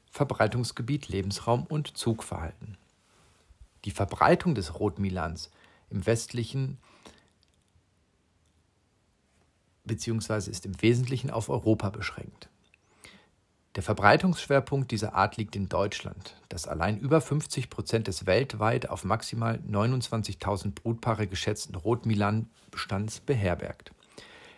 Verbreitungsgebiet, 0.09 1.09
Lebensraum 1.09 1.65
und 1.65 1.97
Zugverhalten. 1.97 2.77
Die 3.83 3.91
Verbreitung 3.91 4.55
des 4.55 4.79
Rotmilans 4.79 5.51
im 5.89 6.05
westlichen 6.05 6.77
bzw. 9.85 10.49
ist 10.49 10.65
im 10.65 10.81
Wesentlichen 10.81 11.29
auf 11.29 11.49
Europa 11.49 11.89
beschränkt. 11.89 12.49
Der 13.75 13.81
Verbreitungsschwerpunkt 13.81 14.91
dieser 14.91 15.15
Art 15.15 15.37
liegt 15.37 15.55
in 15.55 15.67
Deutschland, 15.67 16.35
das 16.47 16.67
allein 16.67 16.99
über 16.99 17.21
50 17.21 17.71
Prozent 17.71 18.07
des 18.07 18.27
weltweit 18.27 18.87
auf 18.87 19.03
maximal 19.03 19.59
29.000 19.67 20.75
Brutpaare 20.75 21.25
geschätzten 21.25 21.75
Rotmilan-Bestands 21.75 23.21
beherbergt. 23.21 23.91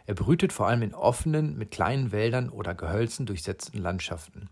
Er 0.05 0.15
brütet 0.15 0.51
vor 0.51 0.67
allem 0.67 0.81
in 0.81 0.93
offenen, 0.93 1.57
mit 1.57 1.71
kleinen 1.71 2.11
Wäldern 2.11 2.49
oder 2.49 2.75
Gehölzen 2.75 3.25
durchsetzten 3.25 3.81
Landschaften. 3.81 4.49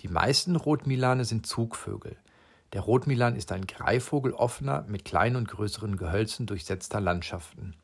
Die 0.00 0.08
meisten 0.08 0.56
Rotmilane 0.56 1.24
sind 1.24 1.46
Zugvögel. 1.46 2.16
Der 2.72 2.80
Rotmilan 2.80 3.36
ist 3.36 3.52
ein 3.52 3.66
Greifvogel 3.66 4.32
offener, 4.32 4.84
mit 4.88 5.04
kleinen 5.04 5.36
und 5.36 5.48
größeren 5.48 5.96
Gehölzen 5.96 6.46
durchsetzter 6.46 7.00
Landschaften. 7.00 7.76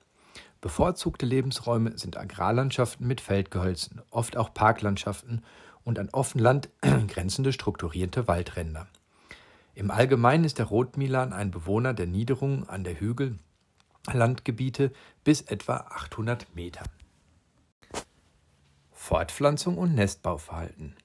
Bevorzugte 0.61 1.25
Lebensräume 1.25 1.97
sind 1.97 2.17
Agrarlandschaften 2.17 3.07
mit 3.07 3.21
Feldgehölzen, 3.21 4.03
oft 4.11 4.37
auch 4.37 4.53
Parklandschaften 4.53 5.45
und 5.85 5.99
an 5.99 6.09
Offenland 6.11 6.69
grenzende 6.81 7.53
strukturierte 7.53 8.27
Waldränder. 8.27 8.89
Im 9.75 9.93
Allgemeinen 9.93 10.43
ist 10.43 10.59
der 10.59 10.67
Rotmilan 10.67 11.33
ein 11.33 11.53
Bewohner 11.53 11.95
der 11.95 12.09
Niederungen 12.09 12.69
an 12.69 12.83
der 12.83 12.99
Hügellandgebiete 12.99 14.91
bis 15.23 15.43
etwa 15.43 15.77
800 15.77 16.53
Meter. 16.57 16.83
Fortpflanzung 18.93 19.79
und 19.79 19.95
Nestbauverhalten. 19.95 20.97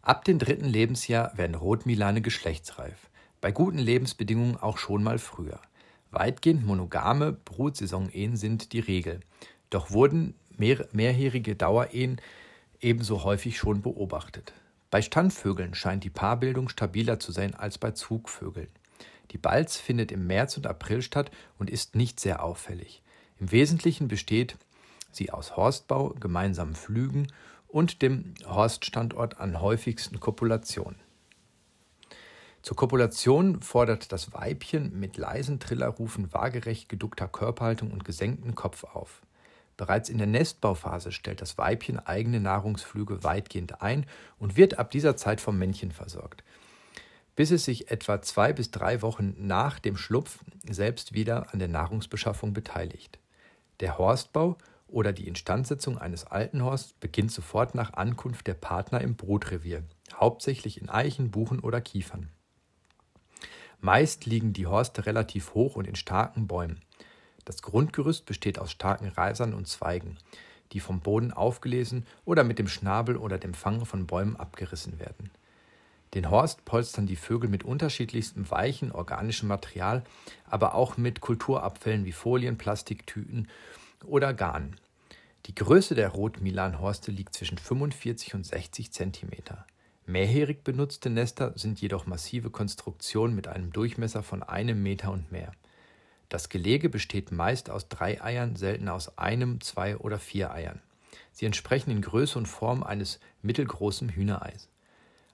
Ab 0.00 0.24
dem 0.24 0.38
dritten 0.38 0.66
Lebensjahr 0.66 1.36
werden 1.36 1.56
Rotmilane 1.56 2.22
geschlechtsreif, 2.22 3.10
bei 3.40 3.50
guten 3.50 3.78
Lebensbedingungen 3.78 4.56
auch 4.56 4.78
schon 4.78 5.02
mal 5.02 5.18
früher. 5.18 5.60
Weitgehend 6.18 6.64
monogame 6.64 7.30
Brutsaisonehen 7.30 8.38
sind 8.38 8.72
die 8.72 8.80
Regel, 8.80 9.20
doch 9.68 9.90
wurden 9.90 10.32
mehr, 10.56 10.88
mehrjährige 10.92 11.56
Dauerehen 11.56 12.22
ebenso 12.80 13.22
häufig 13.22 13.58
schon 13.58 13.82
beobachtet. 13.82 14.54
Bei 14.90 15.02
Standvögeln 15.02 15.74
scheint 15.74 16.04
die 16.04 16.10
Paarbildung 16.10 16.70
stabiler 16.70 17.20
zu 17.20 17.32
sein 17.32 17.54
als 17.54 17.76
bei 17.76 17.90
Zugvögeln. 17.90 18.70
Die 19.32 19.36
Balz 19.36 19.76
findet 19.76 20.10
im 20.10 20.26
März 20.26 20.56
und 20.56 20.66
April 20.66 21.02
statt 21.02 21.30
und 21.58 21.68
ist 21.68 21.94
nicht 21.94 22.18
sehr 22.18 22.42
auffällig. 22.42 23.02
Im 23.38 23.52
Wesentlichen 23.52 24.08
besteht 24.08 24.56
sie 25.12 25.30
aus 25.30 25.54
Horstbau, 25.58 26.14
gemeinsamen 26.18 26.76
Flügen 26.76 27.30
und 27.68 28.00
dem 28.00 28.32
Horststandort 28.46 29.38
an 29.38 29.60
häufigsten 29.60 30.18
Kopulationen. 30.18 30.96
Zur 32.66 32.76
Kopulation 32.76 33.62
fordert 33.62 34.10
das 34.10 34.32
Weibchen 34.32 34.98
mit 34.98 35.16
leisen 35.16 35.60
Trillerrufen 35.60 36.32
waagerecht 36.32 36.88
geduckter 36.88 37.28
Körperhaltung 37.28 37.92
und 37.92 38.04
gesenkten 38.04 38.56
Kopf 38.56 38.82
auf. 38.82 39.22
Bereits 39.76 40.08
in 40.08 40.18
der 40.18 40.26
Nestbauphase 40.26 41.12
stellt 41.12 41.40
das 41.40 41.58
Weibchen 41.58 42.00
eigene 42.00 42.40
Nahrungsflüge 42.40 43.22
weitgehend 43.22 43.82
ein 43.82 44.04
und 44.40 44.56
wird 44.56 44.80
ab 44.80 44.90
dieser 44.90 45.16
Zeit 45.16 45.40
vom 45.40 45.56
Männchen 45.56 45.92
versorgt, 45.92 46.42
bis 47.36 47.52
es 47.52 47.64
sich 47.64 47.92
etwa 47.92 48.20
zwei 48.20 48.52
bis 48.52 48.72
drei 48.72 49.00
Wochen 49.00 49.36
nach 49.38 49.78
dem 49.78 49.96
Schlupf 49.96 50.40
selbst 50.68 51.12
wieder 51.12 51.52
an 51.52 51.60
der 51.60 51.68
Nahrungsbeschaffung 51.68 52.52
beteiligt. 52.52 53.20
Der 53.78 53.96
Horstbau 53.96 54.58
oder 54.88 55.12
die 55.12 55.28
Instandsetzung 55.28 55.98
eines 55.98 56.24
alten 56.24 56.64
Horsts 56.64 56.94
beginnt 56.94 57.30
sofort 57.30 57.76
nach 57.76 57.92
Ankunft 57.92 58.48
der 58.48 58.54
Partner 58.54 59.02
im 59.02 59.14
Brutrevier, 59.14 59.84
hauptsächlich 60.12 60.80
in 60.80 60.88
Eichen, 60.88 61.30
Buchen 61.30 61.60
oder 61.60 61.80
Kiefern. 61.80 62.30
Meist 63.86 64.26
liegen 64.26 64.52
die 64.52 64.66
Horste 64.66 65.06
relativ 65.06 65.54
hoch 65.54 65.76
und 65.76 65.86
in 65.86 65.94
starken 65.94 66.48
Bäumen. 66.48 66.80
Das 67.44 67.62
Grundgerüst 67.62 68.26
besteht 68.26 68.58
aus 68.58 68.72
starken 68.72 69.06
Reisern 69.06 69.54
und 69.54 69.68
Zweigen, 69.68 70.18
die 70.72 70.80
vom 70.80 70.98
Boden 70.98 71.32
aufgelesen 71.32 72.04
oder 72.24 72.42
mit 72.42 72.58
dem 72.58 72.66
Schnabel 72.66 73.16
oder 73.16 73.38
dem 73.38 73.54
Fang 73.54 73.86
von 73.86 74.08
Bäumen 74.08 74.34
abgerissen 74.34 74.98
werden. 74.98 75.30
Den 76.14 76.32
Horst 76.32 76.64
polstern 76.64 77.06
die 77.06 77.14
Vögel 77.14 77.48
mit 77.48 77.62
unterschiedlichstem 77.62 78.50
weichen 78.50 78.90
organischem 78.90 79.46
Material, 79.46 80.02
aber 80.50 80.74
auch 80.74 80.96
mit 80.96 81.20
Kulturabfällen 81.20 82.04
wie 82.04 82.10
Folien, 82.10 82.58
Plastiktüten 82.58 83.46
oder 84.04 84.34
Garn. 84.34 84.74
Die 85.46 85.54
Größe 85.54 85.94
der 85.94 86.08
Rotmilanhorste 86.08 87.12
liegt 87.12 87.34
zwischen 87.34 87.56
45 87.56 88.34
und 88.34 88.44
60 88.44 88.90
Zentimeter. 88.90 89.64
Mehrjährig 90.08 90.62
benutzte 90.62 91.10
Nester 91.10 91.52
sind 91.56 91.80
jedoch 91.80 92.06
massive 92.06 92.50
Konstruktionen 92.50 93.34
mit 93.34 93.48
einem 93.48 93.72
Durchmesser 93.72 94.22
von 94.22 94.44
einem 94.44 94.80
Meter 94.80 95.10
und 95.10 95.32
mehr. 95.32 95.50
Das 96.28 96.48
Gelege 96.48 96.88
besteht 96.88 97.32
meist 97.32 97.70
aus 97.70 97.88
drei 97.88 98.22
Eiern, 98.22 98.54
selten 98.54 98.88
aus 98.88 99.18
einem, 99.18 99.60
zwei 99.60 99.96
oder 99.96 100.20
vier 100.20 100.52
Eiern. 100.52 100.80
Sie 101.32 101.44
entsprechen 101.44 101.90
in 101.90 102.02
Größe 102.02 102.38
und 102.38 102.46
Form 102.46 102.84
eines 102.84 103.18
mittelgroßen 103.42 104.10
Hühnereis. 104.10 104.68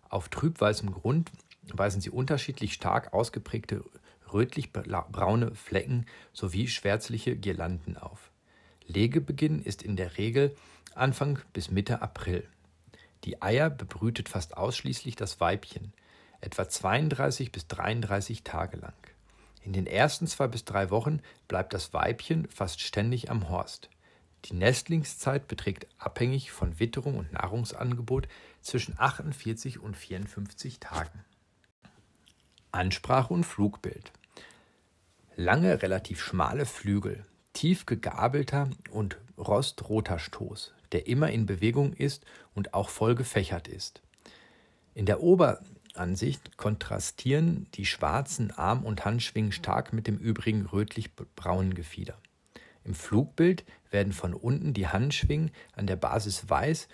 Auf 0.09 0.31
trübweißem 0.31 0.91
Grund 0.91 1.31
weisen 1.71 2.01
sie 2.01 2.11
unterschiedlich 2.11 2.73
stark 2.73 3.13
ausgeprägte 3.13 3.85
rötlich-braune 4.33 5.55
Flecken 5.55 6.07
sowie 6.33 6.67
schwärzliche 6.67 7.37
Girlanden 7.37 7.99
auf. 7.99 8.31
Legebeginn 8.87 9.63
ist 9.63 9.83
in 9.83 9.97
der 9.97 10.17
Regel 10.17 10.57
Anfang 10.95 11.39
bis 11.53 11.71
Mitte 11.71 12.01
April. 12.01 12.49
Die 13.25 13.41
Eier 13.41 13.71
bebrütet 13.71 14.29
fast 14.29 14.57
ausschließlich 14.57 15.17
das 15.17 15.41
Weibchen, 15.41 15.93
etwa 16.41 16.69
32 16.69 17.53
bis 17.53 17.67
33 17.69 18.43
Tage 18.43 18.77
lang. 18.77 18.95
In 19.63 19.73
den 19.73 19.87
ersten 19.87 20.27
zwei 20.27 20.49
bis 20.49 20.65
drei 20.65 20.91
Wochen 20.91 21.21
bleibt 21.47 21.73
das 21.73 21.93
Weibchen 21.95 22.49
fast 22.49 22.81
ständig 22.81 23.31
am 23.31 23.49
Horst. 23.49 23.89
Die 24.47 24.55
Nestlingszeit 24.55 25.47
beträgt 25.47 25.87
abhängig 25.99 26.51
von 26.51 26.81
Witterung 26.81 27.17
und 27.17 27.33
Nahrungsangebot 27.33 28.27
zwischen 28.61 28.99
48 28.99 29.79
und 29.79 29.97
54 29.97 30.81
Tagen. 30.81 31.25
Ansprache 32.73 33.33
und 33.33 33.45
Flugbild. 33.45 34.11
Lange, 35.37 35.81
relativ 35.83 36.21
schmale 36.21 36.67
Flügel, 36.67 37.25
tief 37.53 37.87
gegabelter 37.87 38.69
und 38.91 39.19
rostroter 39.39 40.19
Stoß, 40.19 40.75
der 40.93 41.07
immer 41.07 41.31
in 41.31 41.47
Bewegung 41.47 41.93
ist 41.93 42.25
und 42.55 42.75
auch 42.75 42.89
voll 42.89 43.15
gefächert 43.15 43.69
ist. 43.69 44.03
In 44.95 45.07
der 45.07 45.23
Oberansicht 45.23 46.57
kontrastieren 46.57 47.67
die 47.75 47.87
schwarzen 47.87 48.51
Arm- 48.51 48.85
und 48.85 49.05
Handschwingen 49.05 49.53
stark 49.53 49.93
mit 49.93 50.07
dem 50.07 50.19
übrigen 50.19 50.67
rötlich-braunen 50.67 51.75
Gefieder. 51.75 52.19
Im 52.85 52.95
Flugbild 52.95 53.65
werden 53.91 54.13
von 54.13 54.35
unten 54.35 54.75
die 54.75 54.89
Handschwingen 54.89 55.51
an 55.75 55.87
der 55.87 55.97
Basis 55.97 56.49
weiß 56.49 56.89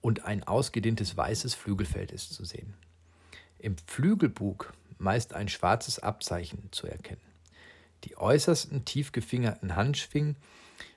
und 0.00 0.24
ein 0.24 0.42
ausgedehntes 0.42 1.16
weißes 1.16 1.54
Flügelfeld 1.54 2.12
ist 2.12 2.34
zu 2.34 2.44
sehen. 2.44 2.74
Im 3.58 3.76
Flügelbug 3.86 4.72
meist 4.98 5.34
ein 5.34 5.48
schwarzes 5.48 6.00
Abzeichen 6.00 6.68
zu 6.72 6.86
erkennen. 6.86 7.20
Die 8.04 8.16
äußersten 8.16 8.84
tief 8.84 9.12
gefingerten 9.12 9.76
Handschwingen 9.76 10.36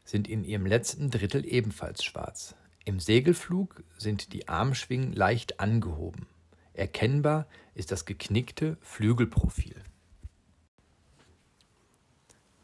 sind 0.05 0.29
in 0.29 0.45
ihrem 0.45 0.65
letzten 0.65 1.09
Drittel 1.09 1.45
ebenfalls 1.45 2.03
schwarz. 2.03 2.55
Im 2.85 2.99
Segelflug 2.99 3.83
sind 3.97 4.31
die 4.31 4.47
Armschwingen 4.47 5.11
leicht 5.11 5.59
angehoben. 5.59 6.27
Erkennbar 6.73 7.47
ist 7.73 7.91
das 7.91 8.05
geknickte 8.05 8.77
Flügelprofil. 8.81 9.75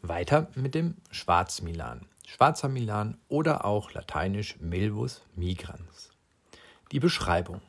Weiter 0.00 0.48
mit 0.54 0.74
dem 0.74 0.96
Schwarzmilan, 1.10 2.06
schwarzer 2.26 2.68
Milan 2.68 3.18
oder 3.28 3.64
auch 3.64 3.92
lateinisch 3.92 4.58
Milvus 4.60 5.22
migrans. 5.34 6.10
Die 6.92 7.00
Beschreibung: 7.00 7.60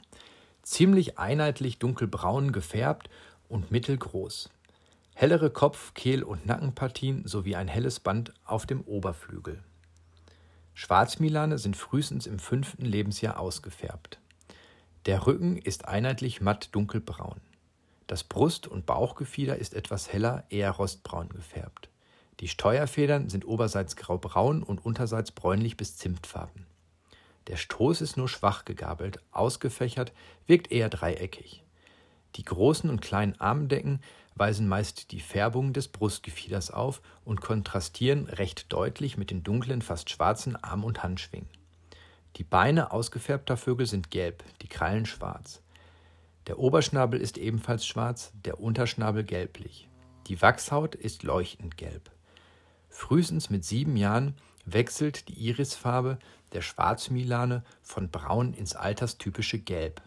ziemlich 0.62 1.18
einheitlich 1.18 1.80
dunkelbraun 1.80 2.52
gefärbt 2.52 3.10
und 3.50 3.72
mittelgroß. 3.72 4.50
Hellere 5.16 5.52
Kopf-, 5.52 5.94
Kehl- 5.94 6.24
und 6.24 6.46
Nackenpartien 6.46 7.28
sowie 7.28 7.56
ein 7.56 7.68
helles 7.68 8.00
Band 8.00 8.34
auf 8.46 8.66
dem 8.66 8.82
Oberflügel. 8.82 9.64
Schwarzmilane 10.74 11.60
sind 11.60 11.78
frühestens 11.78 12.26
im 12.26 12.40
fünften 12.40 12.84
Lebensjahr 12.84 13.40
ausgefärbt. 13.40 14.20
Der 15.06 15.28
Rücken 15.28 15.58
ist 15.58 15.88
einheitlich 15.88 16.42
matt 16.42 16.70
dunkelbraun. 16.74 17.42
Das 18.08 18.24
Brust- 18.24 18.68
und 18.68 18.86
Bauchgefieder 18.86 19.58
ist 19.58 19.76
etwas 19.76 20.12
heller, 20.12 20.46
eher 20.50 20.72
rostbraun 20.72 21.30
gefärbt. 21.30 21.90
Die 22.40 22.48
Steuerfedern 22.48 23.30
sind 23.30 23.46
oberseits 23.46 23.96
graubraun 23.96 24.64
und 24.64 24.84
unterseits 24.84 25.32
bräunlich 25.32 25.78
bis 25.78 25.96
zimtfarben. 25.98 26.66
Der 27.48 27.58
Stoß 27.58 28.02
ist 28.02 28.18
nur 28.18 28.30
schwach 28.30 28.66
gegabelt, 28.66 29.20
ausgefächert, 29.32 30.12
wirkt 30.48 30.72
eher 30.72 30.90
dreieckig. 30.90 31.64
Die 32.36 32.44
großen 32.44 32.90
und 32.90 33.02
kleinen 33.02 33.40
Armdecken 33.40 34.02
weisen 34.36 34.68
meist 34.68 35.12
die 35.12 35.20
Färbung 35.20 35.74
des 35.74 35.88
Brustgefieders 35.88 36.72
auf 36.72 37.02
und 37.24 37.42
kontrastieren 37.42 38.28
recht 38.28 38.72
deutlich 38.72 39.18
mit 39.18 39.32
den 39.32 39.44
dunklen, 39.44 39.82
fast 39.82 40.10
schwarzen 40.10 40.56
Arm- 40.56 40.84
und 40.84 41.04
Handschwingen. 41.04 41.50
Die 42.38 42.44
Beine 42.44 42.92
ausgefärbter 42.92 43.58
Vögel 43.58 43.86
sind 43.86 44.10
gelb, 44.10 44.44
die 44.62 44.68
Krallen 44.68 45.06
schwarz. 45.06 45.62
Der 46.48 46.60
Oberschnabel 46.60 47.22
ist 47.22 47.38
ebenfalls 47.38 47.86
schwarz, 47.86 48.34
der 48.44 48.60
Unterschnabel 48.60 49.24
gelblich. 49.24 49.88
Die 50.28 50.42
Wachshaut 50.42 50.96
ist 50.96 51.24
leuchtend 51.24 51.78
gelb. 51.78 52.10
Frühestens 52.90 53.50
mit 53.50 53.64
sieben 53.64 53.96
Jahren 53.96 54.36
wechselt 54.66 55.28
die 55.28 55.34
Irisfarbe 55.34 56.18
der 56.54 56.62
Schwarzmilane 56.62 57.64
von 57.82 58.10
braun 58.10 58.54
ins 58.54 58.76
alterstypische 58.76 59.60
Gelb. 59.60 60.02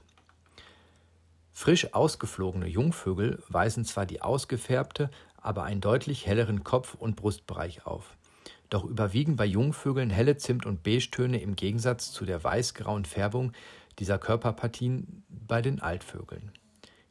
Frisch 1.58 1.94
ausgeflogene 1.94 2.66
Jungvögel 2.66 3.42
weisen 3.48 3.86
zwar 3.86 4.04
die 4.04 4.20
ausgefärbte, 4.20 5.10
aber 5.40 5.62
einen 5.62 5.80
deutlich 5.80 6.26
helleren 6.26 6.64
Kopf- 6.64 6.92
und 6.92 7.16
Brustbereich 7.16 7.86
auf. 7.86 8.18
Doch 8.68 8.84
überwiegen 8.84 9.36
bei 9.36 9.46
Jungvögeln 9.46 10.10
helle 10.10 10.36
Zimt- 10.36 10.66
und 10.66 10.82
Beige-Töne 10.82 11.40
im 11.40 11.56
Gegensatz 11.56 12.12
zu 12.12 12.26
der 12.26 12.44
weiß-grauen 12.44 13.06
Färbung 13.06 13.52
dieser 13.98 14.18
Körperpartien 14.18 15.24
bei 15.30 15.62
den 15.62 15.80
Altvögeln. 15.80 16.52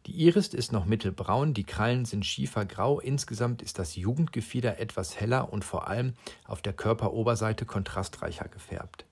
Die 0.05 0.13
Iris 0.13 0.49
ist 0.49 0.71
noch 0.71 0.85
mittelbraun, 0.85 1.55
die 1.55 1.63
Krallen 1.63 2.05
sind 2.05 2.23
schiefergrau, 2.23 2.99
insgesamt 2.99 3.63
ist 3.63 3.79
das 3.79 3.95
Jugendgefieder 3.95 4.77
etwas 4.77 5.19
heller 5.19 5.51
und 5.51 5.65
vor 5.65 5.87
allem 5.87 6.13
auf 6.43 6.61
der 6.61 6.73
Körperoberseite 6.73 7.65
kontrastreicher 7.65 8.47
gefärbt. 8.47 9.05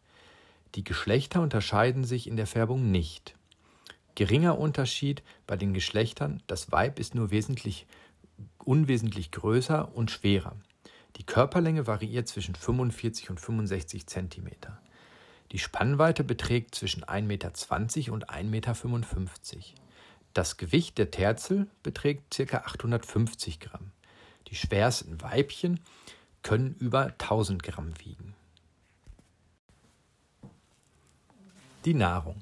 Die 0.75 0.83
Geschlechter 0.83 1.41
unterscheiden 1.41 2.03
sich 2.03 2.27
in 2.27 2.37
der 2.37 2.47
Färbung 2.47 2.91
nicht. 2.91 3.33
Geringer 4.15 4.59
Unterschied 4.59 5.23
bei 5.47 5.57
den 5.57 5.73
Geschlechtern, 5.73 6.41
das 6.47 6.71
Weib 6.71 6.99
ist 6.99 7.15
nur 7.15 7.31
wesentlich 7.31 7.87
unwesentlich 8.63 9.31
größer 9.31 9.95
und 9.95 10.11
schwerer. 10.11 10.55
Die 11.17 11.25
Körperlänge 11.25 11.85
variiert 11.85 12.27
zwischen 12.27 12.55
45 12.55 13.29
und 13.29 13.39
65 13.39 14.07
cm. 14.07 14.49
Die 15.51 15.59
Spannweite 15.59 16.23
beträgt 16.23 16.75
zwischen 16.75 17.03
1,20 17.03 17.21
Meter 17.21 18.13
und 18.13 18.29
1,55 18.29 18.45
Meter. 18.49 19.83
Das 20.33 20.57
Gewicht 20.57 20.97
der 20.97 21.11
Terzel 21.11 21.67
beträgt 21.83 22.35
ca. 22.35 22.57
850 22.57 23.59
Gramm. 23.59 23.91
Die 24.47 24.55
schwersten 24.55 25.21
Weibchen 25.21 25.79
können 26.41 26.75
über 26.79 27.05
1000 27.05 27.61
Gramm 27.61 27.93
wiegen. 27.99 28.33
Die 31.85 31.93
Nahrung. 31.93 32.41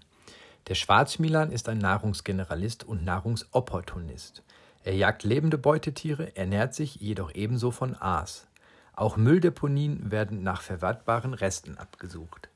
Der 0.68 0.76
Schwarzmilan 0.76 1.52
ist 1.52 1.70
ein 1.70 1.80
Nahrungsgeneralist 1.80 2.84
und 2.84 3.04
Nahrungsopportunist. 3.04 4.44
Er 4.84 4.96
jagt 4.96 5.24
lebende 5.24 5.58
Beutetiere, 5.58 6.36
ernährt 6.36 6.76
sich 6.76 6.96
jedoch 6.96 7.34
ebenso 7.34 7.72
von 7.72 7.96
Aas. 8.00 8.48
Auch 8.94 9.18
Mülldeponien 9.18 10.12
werden 10.12 10.44
nach 10.44 10.62
verwertbaren 10.62 11.34
Resten 11.34 11.78
abgesucht. 11.78 12.50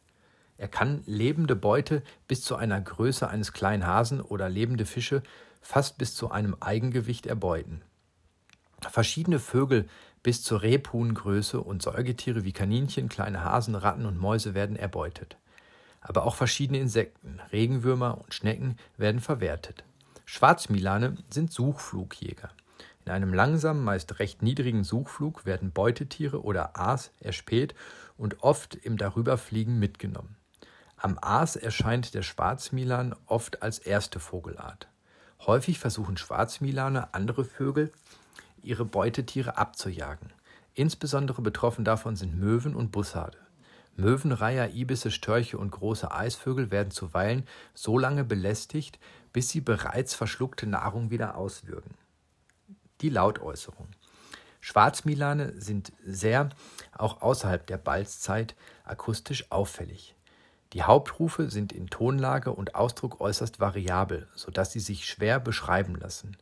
Er 0.57 0.67
kann 0.67 1.01
lebende 1.05 1.55
Beute 1.55 2.03
bis 2.27 2.43
zu 2.43 2.55
einer 2.55 2.79
Größe 2.79 3.27
eines 3.27 3.53
kleinen 3.53 3.85
Hasen 3.85 4.21
oder 4.21 4.49
lebende 4.49 4.85
Fische 4.85 5.23
fast 5.61 5.97
bis 5.97 6.13
zu 6.15 6.29
einem 6.29 6.55
Eigengewicht 6.59 7.25
erbeuten. 7.25 7.81
Verschiedene 8.87 9.39
Vögel 9.39 9.87
bis 10.21 10.43
zur 10.43 10.61
Rebhuhngröße 10.61 11.59
und 11.59 11.81
Säugetiere 11.81 12.43
wie 12.43 12.53
Kaninchen, 12.53 13.09
kleine 13.09 13.43
Hasen, 13.43 13.73
Ratten 13.75 14.05
und 14.05 14.19
Mäuse 14.19 14.53
werden 14.53 14.75
erbeutet 14.75 15.37
aber 16.07 16.23
auch 16.23 16.35
verschiedene 16.35 16.79
Insekten, 16.79 17.39
Regenwürmer 17.51 18.19
und 18.19 18.33
Schnecken 18.33 18.77
werden 18.97 19.21
verwertet. 19.21 19.83
Schwarzmilane 20.25 21.15
sind 21.29 21.51
Suchflugjäger. 21.51 22.49
In 23.05 23.11
einem 23.11 23.33
langsamen, 23.33 23.83
meist 23.83 24.19
recht 24.19 24.41
niedrigen 24.41 24.83
Suchflug 24.83 25.45
werden 25.45 25.71
Beutetiere 25.71 26.43
oder 26.43 26.77
Aas 26.77 27.11
erspäht 27.19 27.75
und 28.17 28.43
oft 28.43 28.75
im 28.75 28.97
Darüberfliegen 28.97 29.79
mitgenommen. 29.79 30.35
Am 30.97 31.17
Aas 31.21 31.55
erscheint 31.55 32.13
der 32.13 32.23
Schwarzmilan 32.23 33.15
oft 33.25 33.61
als 33.61 33.79
erste 33.79 34.19
Vogelart. 34.19 34.87
Häufig 35.45 35.79
versuchen 35.79 36.17
Schwarzmilane 36.17 37.13
andere 37.13 37.45
Vögel, 37.45 37.91
ihre 38.61 38.85
Beutetiere 38.85 39.57
abzujagen. 39.57 40.33
Insbesondere 40.73 41.41
betroffen 41.41 41.85
davon 41.85 42.15
sind 42.15 42.39
Möwen 42.39 42.75
und 42.75 42.91
Bussarde. 42.91 43.37
Möwen, 43.95 44.31
Reiher, 44.31 44.73
Ibisse, 44.73 45.09
Störche 45.09 45.57
und 45.57 45.71
große 45.71 46.11
Eisvögel 46.11 46.69
werden 46.69 46.91
zuweilen 46.91 47.47
so 47.73 47.97
lange 47.97 48.23
belästigt, 48.23 48.99
bis 49.31 49.49
sie 49.49 49.61
bereits 49.61 50.13
verschluckte 50.13 50.67
Nahrung 50.67 51.11
wieder 51.11 51.37
auswürgen. 51.37 51.95
Die 53.01 53.09
Lautäußerung. 53.09 53.87
Schwarzmilane 54.59 55.53
sind 55.61 55.93
sehr, 56.03 56.49
auch 56.97 57.21
außerhalb 57.21 57.67
der 57.67 57.77
Balzzeit, 57.77 58.55
akustisch 58.83 59.51
auffällig. 59.51 60.15
Die 60.73 60.83
Hauptrufe 60.83 61.49
sind 61.49 61.71
in 61.71 61.87
Tonlage 61.87 62.51
und 62.51 62.75
Ausdruck 62.75 63.21
äußerst 63.21 63.59
variabel, 63.59 64.27
sodass 64.35 64.71
sie 64.71 64.79
sich 64.79 65.05
schwer 65.05 65.39
beschreiben 65.39 65.95
lassen. 65.95 66.35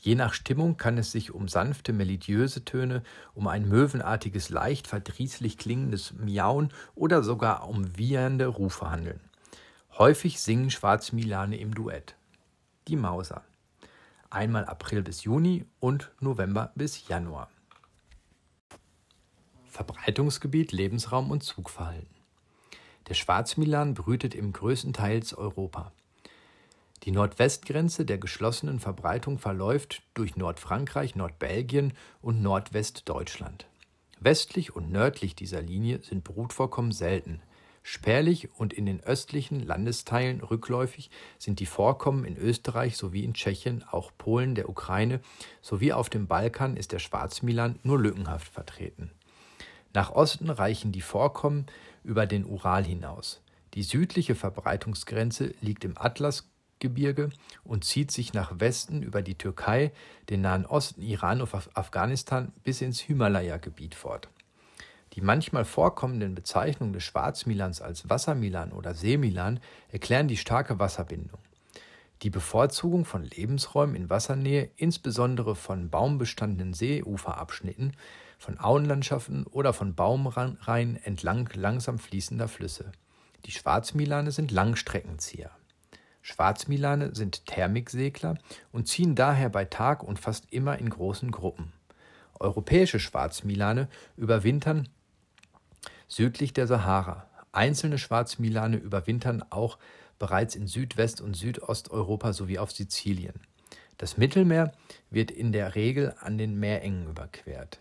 Je 0.00 0.14
nach 0.14 0.32
Stimmung 0.32 0.76
kann 0.76 0.96
es 0.96 1.10
sich 1.10 1.32
um 1.32 1.48
sanfte, 1.48 1.92
melodiöse 1.92 2.64
Töne, 2.64 3.02
um 3.34 3.48
ein 3.48 3.68
möwenartiges, 3.68 4.48
leicht 4.48 4.86
verdrießlich 4.86 5.58
klingendes 5.58 6.12
Miauen 6.12 6.72
oder 6.94 7.22
sogar 7.22 7.68
um 7.68 7.98
wiehernde 7.98 8.46
Rufe 8.46 8.90
handeln. 8.90 9.20
Häufig 9.98 10.40
singen 10.40 10.70
Schwarzmilane 10.70 11.58
im 11.58 11.74
Duett. 11.74 12.14
Die 12.86 12.96
Mauser. 12.96 13.42
Einmal 14.30 14.66
April 14.66 15.02
bis 15.02 15.24
Juni 15.24 15.66
und 15.80 16.12
November 16.20 16.70
bis 16.76 17.08
Januar. 17.08 17.50
Verbreitungsgebiet, 19.66 20.70
Lebensraum 20.70 21.30
und 21.30 21.42
Zugverhalten. 21.42 22.14
Der 23.08 23.14
Schwarzmilan 23.14 23.94
brütet 23.94 24.34
im 24.34 24.52
größtenteils 24.52 25.34
Europa. 25.34 25.92
Die 27.04 27.12
Nordwestgrenze 27.12 28.04
der 28.04 28.18
geschlossenen 28.18 28.80
Verbreitung 28.80 29.38
verläuft 29.38 30.02
durch 30.14 30.36
Nordfrankreich, 30.36 31.14
Nordbelgien 31.14 31.92
und 32.20 32.42
Nordwestdeutschland. 32.42 33.66
Westlich 34.20 34.74
und 34.74 34.90
nördlich 34.90 35.36
dieser 35.36 35.62
Linie 35.62 36.00
sind 36.02 36.24
Brutvorkommen 36.24 36.92
selten. 36.92 37.40
Spärlich 37.84 38.52
und 38.58 38.72
in 38.72 38.84
den 38.84 39.02
östlichen 39.02 39.60
Landesteilen 39.60 40.40
rückläufig 40.40 41.10
sind 41.38 41.60
die 41.60 41.66
Vorkommen 41.66 42.24
in 42.24 42.36
Österreich 42.36 42.96
sowie 42.96 43.24
in 43.24 43.32
Tschechien, 43.32 43.84
auch 43.88 44.10
Polen, 44.18 44.54
der 44.54 44.68
Ukraine 44.68 45.20
sowie 45.62 45.92
auf 45.92 46.10
dem 46.10 46.26
Balkan 46.26 46.76
ist 46.76 46.92
der 46.92 46.98
Schwarzmilan 46.98 47.78
nur 47.84 47.98
lückenhaft 47.98 48.48
vertreten. 48.48 49.12
Nach 49.94 50.10
Osten 50.10 50.50
reichen 50.50 50.92
die 50.92 51.00
Vorkommen 51.00 51.66
über 52.04 52.26
den 52.26 52.44
Ural 52.44 52.84
hinaus. 52.84 53.40
Die 53.74 53.82
südliche 53.82 54.34
Verbreitungsgrenze 54.34 55.54
liegt 55.60 55.84
im 55.84 55.96
Atlasgebirge 56.78 57.30
und 57.64 57.84
zieht 57.84 58.10
sich 58.10 58.32
nach 58.32 58.60
Westen 58.60 59.02
über 59.02 59.22
die 59.22 59.34
Türkei, 59.34 59.92
den 60.30 60.42
Nahen 60.42 60.66
Osten, 60.66 61.02
Iran 61.02 61.40
und 61.40 61.52
Afghanistan 61.74 62.52
bis 62.64 62.80
ins 62.80 63.00
Himalaya-Gebiet 63.00 63.94
fort. 63.94 64.28
Die 65.14 65.20
manchmal 65.20 65.64
vorkommenden 65.64 66.34
Bezeichnungen 66.34 66.92
des 66.92 67.02
Schwarzmilans 67.02 67.80
als 67.80 68.08
Wassermilan 68.08 68.72
oder 68.72 68.94
Seemilan 68.94 69.60
erklären 69.90 70.28
die 70.28 70.36
starke 70.36 70.78
Wasserbindung. 70.78 71.40
Die 72.22 72.30
Bevorzugung 72.30 73.04
von 73.04 73.24
Lebensräumen 73.24 73.94
in 73.94 74.10
Wassernähe, 74.10 74.70
insbesondere 74.76 75.54
von 75.54 75.88
baumbestandenen 75.88 76.74
Seeuferabschnitten, 76.74 77.96
von 78.38 78.58
Auenlandschaften 78.60 79.44
oder 79.46 79.72
von 79.72 79.94
Baumreihen 79.94 80.96
entlang 81.02 81.48
langsam 81.54 81.98
fließender 81.98 82.48
Flüsse. 82.48 82.92
Die 83.46 83.52
Schwarzmilane 83.52 84.30
sind 84.30 84.50
Langstreckenzieher. 84.50 85.50
Schwarzmilane 86.28 87.14
sind 87.14 87.46
Thermiksegler 87.46 88.36
und 88.70 88.86
ziehen 88.86 89.14
daher 89.14 89.48
bei 89.48 89.64
Tag 89.64 90.02
und 90.02 90.18
fast 90.18 90.44
immer 90.52 90.78
in 90.78 90.90
großen 90.90 91.30
Gruppen. 91.30 91.72
Europäische 92.38 93.00
Schwarzmilane 93.00 93.88
überwintern 94.18 94.90
südlich 96.06 96.52
der 96.52 96.66
Sahara. 96.66 97.26
Einzelne 97.52 97.96
Schwarzmilane 97.96 98.76
überwintern 98.76 99.42
auch 99.48 99.78
bereits 100.18 100.54
in 100.54 100.66
Südwest- 100.66 101.22
und 101.22 101.34
Südosteuropa 101.34 102.34
sowie 102.34 102.58
auf 102.58 102.72
Sizilien. 102.72 103.40
Das 103.96 104.18
Mittelmeer 104.18 104.74
wird 105.08 105.30
in 105.30 105.50
der 105.50 105.76
Regel 105.76 106.14
an 106.20 106.36
den 106.36 106.60
Meerengen 106.60 107.08
überquert. 107.08 107.80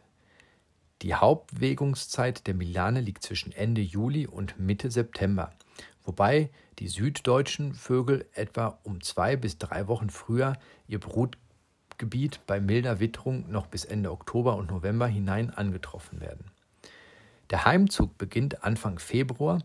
Die 1.02 1.16
Hauptwegungszeit 1.16 2.48
der 2.48 2.54
Milane 2.54 3.02
liegt 3.02 3.24
zwischen 3.24 3.52
Ende 3.52 3.82
Juli 3.82 4.26
und 4.26 4.58
Mitte 4.58 4.90
September, 4.90 5.52
wobei 6.08 6.50
die 6.80 6.88
süddeutschen 6.88 7.74
Vögel 7.74 8.26
etwa 8.34 8.80
um 8.84 9.02
zwei 9.02 9.36
bis 9.36 9.58
drei 9.58 9.88
Wochen 9.88 10.10
früher 10.10 10.54
ihr 10.88 11.00
Brutgebiet 11.00 12.40
bei 12.48 12.60
milder 12.60 13.00
Witterung 13.00 13.52
noch 13.52 13.68
bis 13.68 13.86
Ende 13.86 14.12
Oktober 14.12 14.56
und 14.56 14.72
November 14.72 15.06
hinein 15.06 15.52
angetroffen 15.52 16.22
werden. 16.22 16.52
Der 17.50 17.66
Heimzug 17.66 18.18
beginnt 18.18 18.64
Anfang 18.64 19.00
Februar. 19.00 19.60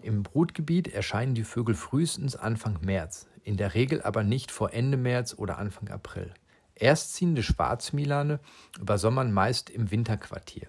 Im 0.00 0.22
Brutgebiet 0.22 0.88
erscheinen 0.88 1.34
die 1.34 1.44
Vögel 1.44 1.74
frühestens 1.74 2.36
Anfang 2.36 2.78
März, 2.82 3.26
in 3.42 3.56
der 3.56 3.74
Regel 3.74 4.02
aber 4.02 4.22
nicht 4.22 4.50
vor 4.50 4.72
Ende 4.72 4.96
März 4.96 5.34
oder 5.36 5.58
Anfang 5.58 5.88
April. 5.88 6.32
Erstziehende 6.74 7.42
Schwarzmilane 7.42 8.40
übersommern 8.80 9.32
meist 9.32 9.70
im 9.70 9.90
Winterquartier. 9.90 10.68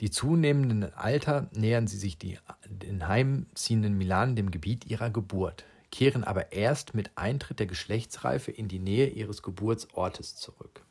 Die 0.00 0.10
zunehmenden 0.10 0.92
Alter 0.94 1.48
nähern 1.52 1.86
sie 1.86 1.98
sich 1.98 2.18
die, 2.18 2.38
den 2.68 3.06
heimziehenden 3.06 3.96
Milanen 3.96 4.34
dem 4.34 4.50
Gebiet 4.50 4.86
ihrer 4.86 5.10
Geburt, 5.10 5.64
kehren 5.90 6.24
aber 6.24 6.52
erst 6.52 6.94
mit 6.94 7.12
Eintritt 7.16 7.60
der 7.60 7.66
Geschlechtsreife 7.66 8.50
in 8.50 8.66
die 8.66 8.80
Nähe 8.80 9.08
ihres 9.08 9.42
Geburtsortes 9.42 10.34
zurück. 10.34 10.84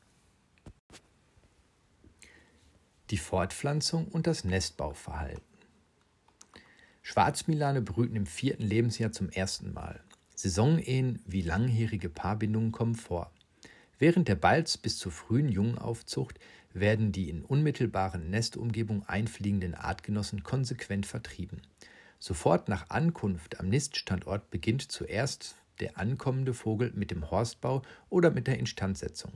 Die 3.09 3.17
Fortpflanzung 3.17 4.07
und 4.07 4.27
das 4.27 4.45
Nestbauverhalten. 4.45 5.43
Schwarzmilane 7.01 7.81
brüten 7.81 8.15
im 8.15 8.25
vierten 8.25 8.63
Lebensjahr 8.63 9.11
zum 9.11 9.29
ersten 9.29 9.73
Mal. 9.73 10.01
Saisonehen 10.35 11.21
wie 11.25 11.41
langjährige 11.41 12.07
Paarbindungen 12.07 12.71
kommen 12.71 12.95
vor. 12.95 13.29
Während 13.99 14.27
der 14.27 14.36
Balz 14.36 14.77
bis 14.77 14.97
zur 14.97 15.12
frühen 15.12 15.49
Jungenaufzucht 15.49 16.39
werden 16.73 17.12
die 17.12 17.29
in 17.29 17.43
unmittelbaren 17.43 18.29
Nestumgebung 18.29 19.06
einfliegenden 19.08 19.75
Artgenossen 19.75 20.43
konsequent 20.43 21.06
vertrieben. 21.06 21.62
Sofort 22.19 22.69
nach 22.69 22.89
Ankunft 22.89 23.60
am 23.60 23.69
Niststandort 23.69 24.49
beginnt 24.49 24.91
zuerst 24.91 25.56
der 25.79 25.97
ankommende 25.97 26.53
Vogel 26.53 26.91
mit 26.95 27.12
dem 27.12 27.29
Horstbau 27.29 27.82
oder 28.10 28.32
mit 28.32 28.47
der 28.47 28.58
Instandsetzung. 28.60 29.34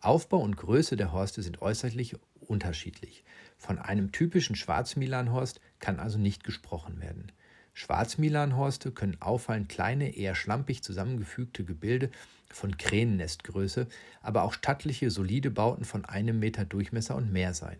Aufbau 0.00 0.38
und 0.38 0.56
Größe 0.56 0.96
der 0.96 1.12
Horste 1.12 1.42
sind 1.42 1.62
äußerlich 1.62 2.16
unterschiedlich. 2.40 3.24
Von 3.56 3.78
einem 3.78 4.12
typischen 4.12 4.56
Schwarzmilanhorst 4.56 5.60
kann 5.80 5.98
also 5.98 6.18
nicht 6.18 6.44
gesprochen 6.44 7.00
werden. 7.00 7.32
Schwarzmilanhorste 7.78 8.90
können 8.90 9.22
auffallend 9.22 9.68
kleine, 9.68 10.16
eher 10.16 10.34
schlampig 10.34 10.82
zusammengefügte 10.82 11.62
Gebilde 11.64 12.10
von 12.50 12.76
Kränennestgröße, 12.76 13.86
aber 14.20 14.42
auch 14.42 14.52
stattliche, 14.52 15.12
solide 15.12 15.52
Bauten 15.52 15.84
von 15.84 16.04
einem 16.04 16.40
Meter 16.40 16.64
Durchmesser 16.64 17.14
und 17.14 17.32
mehr 17.32 17.54
sein. 17.54 17.78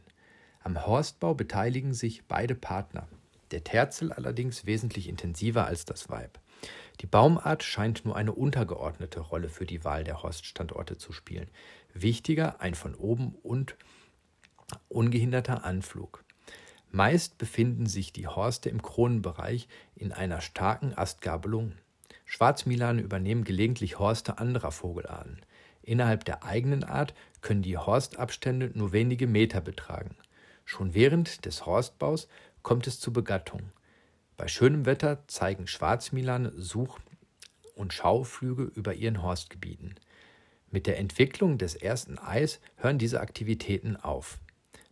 Am 0.62 0.86
Horstbau 0.86 1.34
beteiligen 1.34 1.94
sich 1.94 2.24
beide 2.28 2.54
Partner, 2.54 3.08
der 3.50 3.64
Terzel 3.64 4.12
allerdings 4.12 4.66
wesentlich 4.66 5.08
intensiver 5.08 5.66
als 5.66 5.84
das 5.84 6.08
Weib. 6.08 6.38
Die 7.00 7.06
Baumart 7.06 7.64
scheint 7.64 8.04
nur 8.04 8.14
eine 8.14 8.32
untergeordnete 8.32 9.18
Rolle 9.18 9.48
für 9.48 9.66
die 9.66 9.82
Wahl 9.82 10.04
der 10.04 10.22
Horststandorte 10.22 10.96
zu 10.96 11.12
spielen. 11.12 11.48
Wichtiger 11.92 12.60
ein 12.60 12.76
von 12.76 12.94
oben 12.94 13.34
und 13.42 13.76
ungehinderter 14.88 15.64
Anflug. 15.64 16.22
Meist 16.90 17.38
befinden 17.38 17.86
sich 17.86 18.12
die 18.12 18.26
Horste 18.26 18.70
im 18.70 18.80
Kronenbereich 18.82 19.68
in 19.94 20.12
einer 20.12 20.40
starken 20.40 20.96
Astgabelung. 20.96 21.72
Schwarzmilane 22.24 23.02
übernehmen 23.02 23.44
gelegentlich 23.44 23.98
Horste 23.98 24.38
anderer 24.38 24.72
Vogelarten. 24.72 25.40
Innerhalb 25.82 26.24
der 26.24 26.44
eigenen 26.44 26.84
Art 26.84 27.14
können 27.40 27.62
die 27.62 27.76
Horstabstände 27.78 28.70
nur 28.74 28.92
wenige 28.92 29.26
Meter 29.26 29.60
betragen. 29.60 30.16
Schon 30.64 30.94
während 30.94 31.46
des 31.46 31.66
Horstbaus 31.66 32.28
kommt 32.62 32.86
es 32.86 33.00
zu 33.00 33.12
Begattung. 33.12 33.72
Bei 34.36 34.48
schönem 34.48 34.86
Wetter 34.86 35.26
zeigen 35.26 35.66
Schwarzmilane 35.66 36.52
Such- 36.56 37.00
und 37.74 37.92
Schauflüge 37.92 38.64
über 38.74 38.94
ihren 38.94 39.22
Horstgebieten. 39.22 39.94
Mit 40.70 40.86
der 40.86 40.98
Entwicklung 40.98 41.56
des 41.58 41.74
ersten 41.74 42.18
Eis 42.18 42.60
hören 42.76 42.98
diese 42.98 43.20
Aktivitäten 43.20 43.96
auf. 43.96 44.38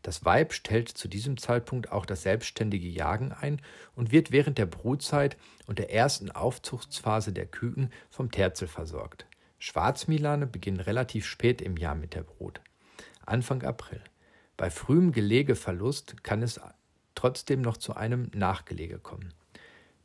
Das 0.06 0.24
Weib 0.24 0.52
stellt 0.52 0.88
zu 0.88 1.08
diesem 1.08 1.36
Zeitpunkt 1.36 1.90
auch 1.90 2.06
das 2.06 2.22
selbstständige 2.22 2.86
Jagen 2.86 3.32
ein 3.32 3.60
und 3.96 4.12
wird 4.12 4.30
während 4.30 4.56
der 4.56 4.66
Brutzeit 4.66 5.36
und 5.66 5.80
der 5.80 5.92
ersten 5.92 6.30
Aufzuchtsphase 6.30 7.32
der 7.32 7.46
Küken 7.46 7.90
vom 8.08 8.30
Terzel 8.30 8.68
versorgt. 8.68 9.26
Schwarzmilane 9.58 10.46
beginnen 10.46 10.78
relativ 10.78 11.26
spät 11.26 11.60
im 11.60 11.76
Jahr 11.76 11.96
mit 11.96 12.14
der 12.14 12.22
Brut, 12.22 12.60
Anfang 13.24 13.64
April. 13.64 14.00
Bei 14.56 14.70
frühem 14.70 15.10
Gelegeverlust 15.10 16.22
kann 16.22 16.40
es 16.40 16.60
trotzdem 17.16 17.60
noch 17.60 17.76
zu 17.76 17.96
einem 17.96 18.30
Nachgelege 18.32 19.00
kommen. 19.00 19.34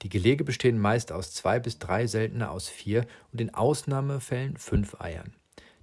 Die 0.01 0.09
Gelege 0.09 0.43
bestehen 0.43 0.79
meist 0.79 1.11
aus 1.11 1.31
zwei 1.31 1.59
bis 1.59 1.77
drei, 1.77 2.07
seltener 2.07 2.49
aus 2.49 2.69
vier 2.69 3.05
und 3.31 3.39
in 3.39 3.53
Ausnahmefällen 3.53 4.57
fünf 4.57 4.99
Eiern. 4.99 5.35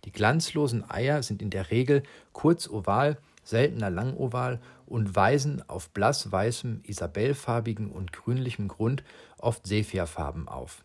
Die 0.05 0.11
glanzlosen 0.11 0.91
Eier 0.91 1.23
sind 1.23 1.41
in 1.41 1.51
der 1.51 1.71
Regel 1.71 2.03
kurz 2.33 2.69
oval 2.69 3.19
seltener 3.49 3.89
langoval 3.91 4.61
und 4.87 5.17
weisen 5.17 5.67
auf 5.69 5.91
blass-weißem, 5.91 6.83
isabellfarbigen 6.85 7.91
und 7.91 8.13
grünlichem 8.13 8.69
Grund 8.69 9.03
oft 9.39 9.67
Sephiafarben 9.67 10.49
auf. 10.49 10.85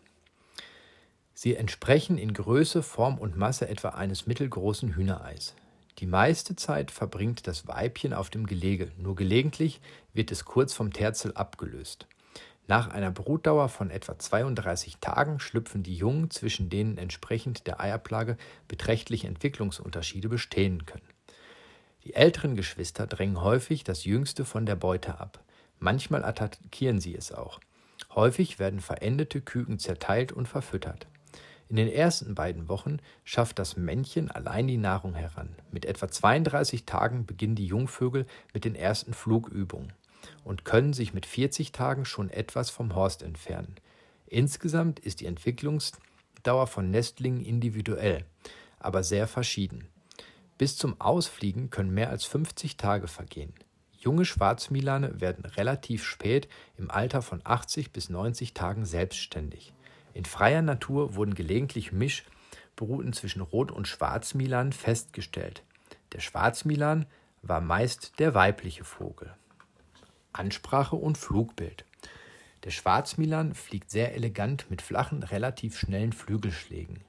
Sie 1.34 1.56
entsprechen 1.56 2.16
in 2.16 2.32
Größe, 2.32 2.82
Form 2.82 3.18
und 3.18 3.36
Masse 3.36 3.68
etwa 3.68 3.90
eines 3.90 4.26
mittelgroßen 4.26 4.94
Hühnereis. 4.94 5.54
Die 5.98 6.06
meiste 6.06 6.56
Zeit 6.56 6.90
verbringt 6.90 7.46
das 7.46 7.68
Weibchen 7.68 8.14
auf 8.14 8.30
dem 8.30 8.46
Gelege, 8.46 8.90
nur 8.96 9.14
gelegentlich 9.14 9.80
wird 10.12 10.32
es 10.32 10.44
kurz 10.44 10.72
vom 10.72 10.92
Terzel 10.92 11.34
abgelöst. 11.34 12.06
Nach 12.66 12.88
einer 12.88 13.10
Brutdauer 13.10 13.68
von 13.68 13.90
etwa 13.90 14.18
32 14.18 14.96
Tagen 15.00 15.38
schlüpfen 15.38 15.82
die 15.82 15.96
Jungen, 15.96 16.30
zwischen 16.30 16.70
denen 16.70 16.96
entsprechend 16.96 17.66
der 17.66 17.78
Eierplage 17.78 18.38
beträchtliche 18.68 19.28
Entwicklungsunterschiede 19.28 20.30
bestehen 20.30 20.86
können. 20.86 21.13
Die 22.04 22.14
älteren 22.14 22.54
Geschwister 22.54 23.06
drängen 23.06 23.42
häufig 23.42 23.84
das 23.84 24.04
Jüngste 24.04 24.44
von 24.44 24.66
der 24.66 24.76
Beute 24.76 25.18
ab. 25.20 25.42
Manchmal 25.78 26.24
attackieren 26.24 27.00
sie 27.00 27.14
es 27.14 27.32
auch. 27.32 27.60
Häufig 28.14 28.58
werden 28.58 28.80
verendete 28.80 29.40
Küken 29.40 29.78
zerteilt 29.78 30.32
und 30.32 30.46
verfüttert. 30.46 31.06
In 31.68 31.76
den 31.76 31.88
ersten 31.88 32.34
beiden 32.34 32.68
Wochen 32.68 32.98
schafft 33.24 33.58
das 33.58 33.76
Männchen 33.76 34.30
allein 34.30 34.68
die 34.68 34.76
Nahrung 34.76 35.14
heran. 35.14 35.56
Mit 35.70 35.86
etwa 35.86 36.08
32 36.08 36.84
Tagen 36.84 37.26
beginnen 37.26 37.56
die 37.56 37.66
Jungvögel 37.66 38.26
mit 38.52 38.64
den 38.64 38.74
ersten 38.74 39.14
Flugübungen 39.14 39.92
und 40.44 40.64
können 40.64 40.92
sich 40.92 41.14
mit 41.14 41.26
40 41.26 41.72
Tagen 41.72 42.04
schon 42.04 42.30
etwas 42.30 42.70
vom 42.70 42.94
Horst 42.94 43.22
entfernen. 43.22 43.76
Insgesamt 44.26 45.00
ist 45.00 45.20
die 45.20 45.26
Entwicklungs 45.26 45.92
Lebensdauer 46.44 46.66
von 46.66 46.90
Nestlingen 46.90 47.42
individuell, 47.42 48.24
aber 48.78 49.02
sehr 49.02 49.26
verschieden. 49.26 49.88
Bis 50.56 50.76
zum 50.76 51.00
Ausfliegen 51.00 51.70
können 51.70 51.92
mehr 51.92 52.10
als 52.10 52.24
50 52.24 52.76
Tage 52.76 53.08
vergehen. 53.08 53.52
Junge 53.98 54.24
Schwarzmilane 54.24 55.20
werden 55.20 55.44
relativ 55.44 56.04
spät 56.04 56.48
im 56.76 56.90
Alter 56.90 57.22
von 57.22 57.40
80 57.42 57.90
bis 57.90 58.10
90 58.10 58.54
Tagen 58.54 58.84
selbstständig. 58.84 59.72
In 60.12 60.24
freier 60.24 60.62
Natur 60.62 61.16
wurden 61.16 61.34
gelegentlich 61.34 61.90
Mischbruten 61.90 63.12
zwischen 63.12 63.40
Rot- 63.40 63.72
und 63.72 63.88
Schwarzmilan 63.88 64.72
festgestellt. 64.72 65.64
Der 66.12 66.20
Schwarzmilan 66.20 67.06
war 67.42 67.60
meist 67.60 68.20
der 68.20 68.34
weibliche 68.34 68.84
Vogel. 68.84 69.34
Ansprache 70.32 70.96
und 70.96 71.18
Flugbild. 71.18 71.84
Der 72.64 72.70
Schwarzmilan 72.70 73.54
fliegt 73.54 73.90
sehr 73.90 74.14
elegant 74.14 74.70
mit 74.70 74.82
flachen, 74.82 75.22
relativ 75.22 75.78
schnellen 75.78 76.12
Flügelschlägen. 76.12 77.00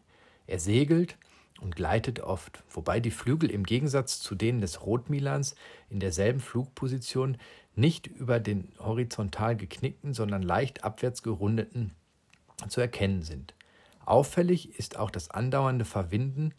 Er 0.47 0.60
segelt 0.60 1.17
und 1.62 1.76
gleitet 1.76 2.20
oft, 2.20 2.63
wobei 2.70 3.00
die 3.00 3.12
Flügel 3.12 3.50
im 3.50 3.63
Gegensatz 3.63 4.20
zu 4.20 4.36
denen 4.36 4.62
des 4.62 4.86
Rotmilans 4.86 5.56
in 5.89 6.00
derselben 6.00 6.39
Flugposition 6.39 7.38
nicht 7.76 8.08
über 8.08 8.39
den 8.39 8.72
horizontal 8.80 9.56
geknickten, 9.56 10.13
sondern 10.13 10.41
leicht 10.41 10.84
abwärts 10.84 11.24
gerundeten 11.24 11.94
zu 12.70 12.82
erkennen 12.82 13.22
sind. 13.22 13.54
Auffällig 14.06 14.78
ist 14.78 14.98
auch 14.98 15.12
das 15.12 15.32
andauernde 15.32 15.86
Verwinden, 15.86 16.54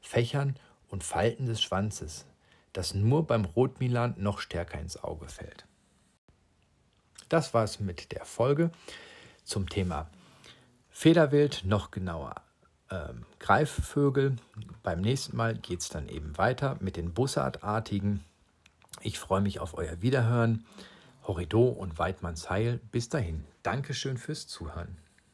Fächern 0.00 0.56
und 0.88 1.04
Falten 1.04 1.46
des 1.46 1.62
Schwanzes, 1.62 2.26
das 2.72 2.94
nur 2.94 3.26
beim 3.26 3.44
Rotmilan 3.44 4.14
noch 4.18 4.38
stärker 4.38 4.80
ins 4.80 5.02
Auge 5.02 5.28
fällt. 5.28 5.66
Das 7.28 7.54
war 7.54 7.64
es 7.64 7.80
mit 7.80 8.12
der 8.12 8.24
Folge 8.24 8.70
zum 9.44 9.68
Thema 9.68 10.10
Federwild, 10.90 11.62
noch 11.64 11.90
genauer 11.90 12.41
ähm, 12.92 13.24
Greifvögel. 13.38 14.36
Beim 14.82 15.00
nächsten 15.00 15.36
Mal 15.36 15.54
geht 15.54 15.80
es 15.80 15.88
dann 15.88 16.08
eben 16.08 16.36
weiter 16.36 16.76
mit 16.80 16.96
den 16.96 17.12
Bussardartigen. 17.14 18.22
Ich 19.00 19.18
freue 19.18 19.40
mich 19.40 19.58
auf 19.58 19.74
euer 19.74 20.02
Wiederhören. 20.02 20.64
Horrido 21.26 21.64
und 21.68 21.98
Weidmanns 21.98 22.50
Heil. 22.50 22.80
Bis 22.90 23.08
dahin. 23.08 23.44
Dankeschön 23.62 24.18
fürs 24.18 24.46
Zuhören. 24.46 24.98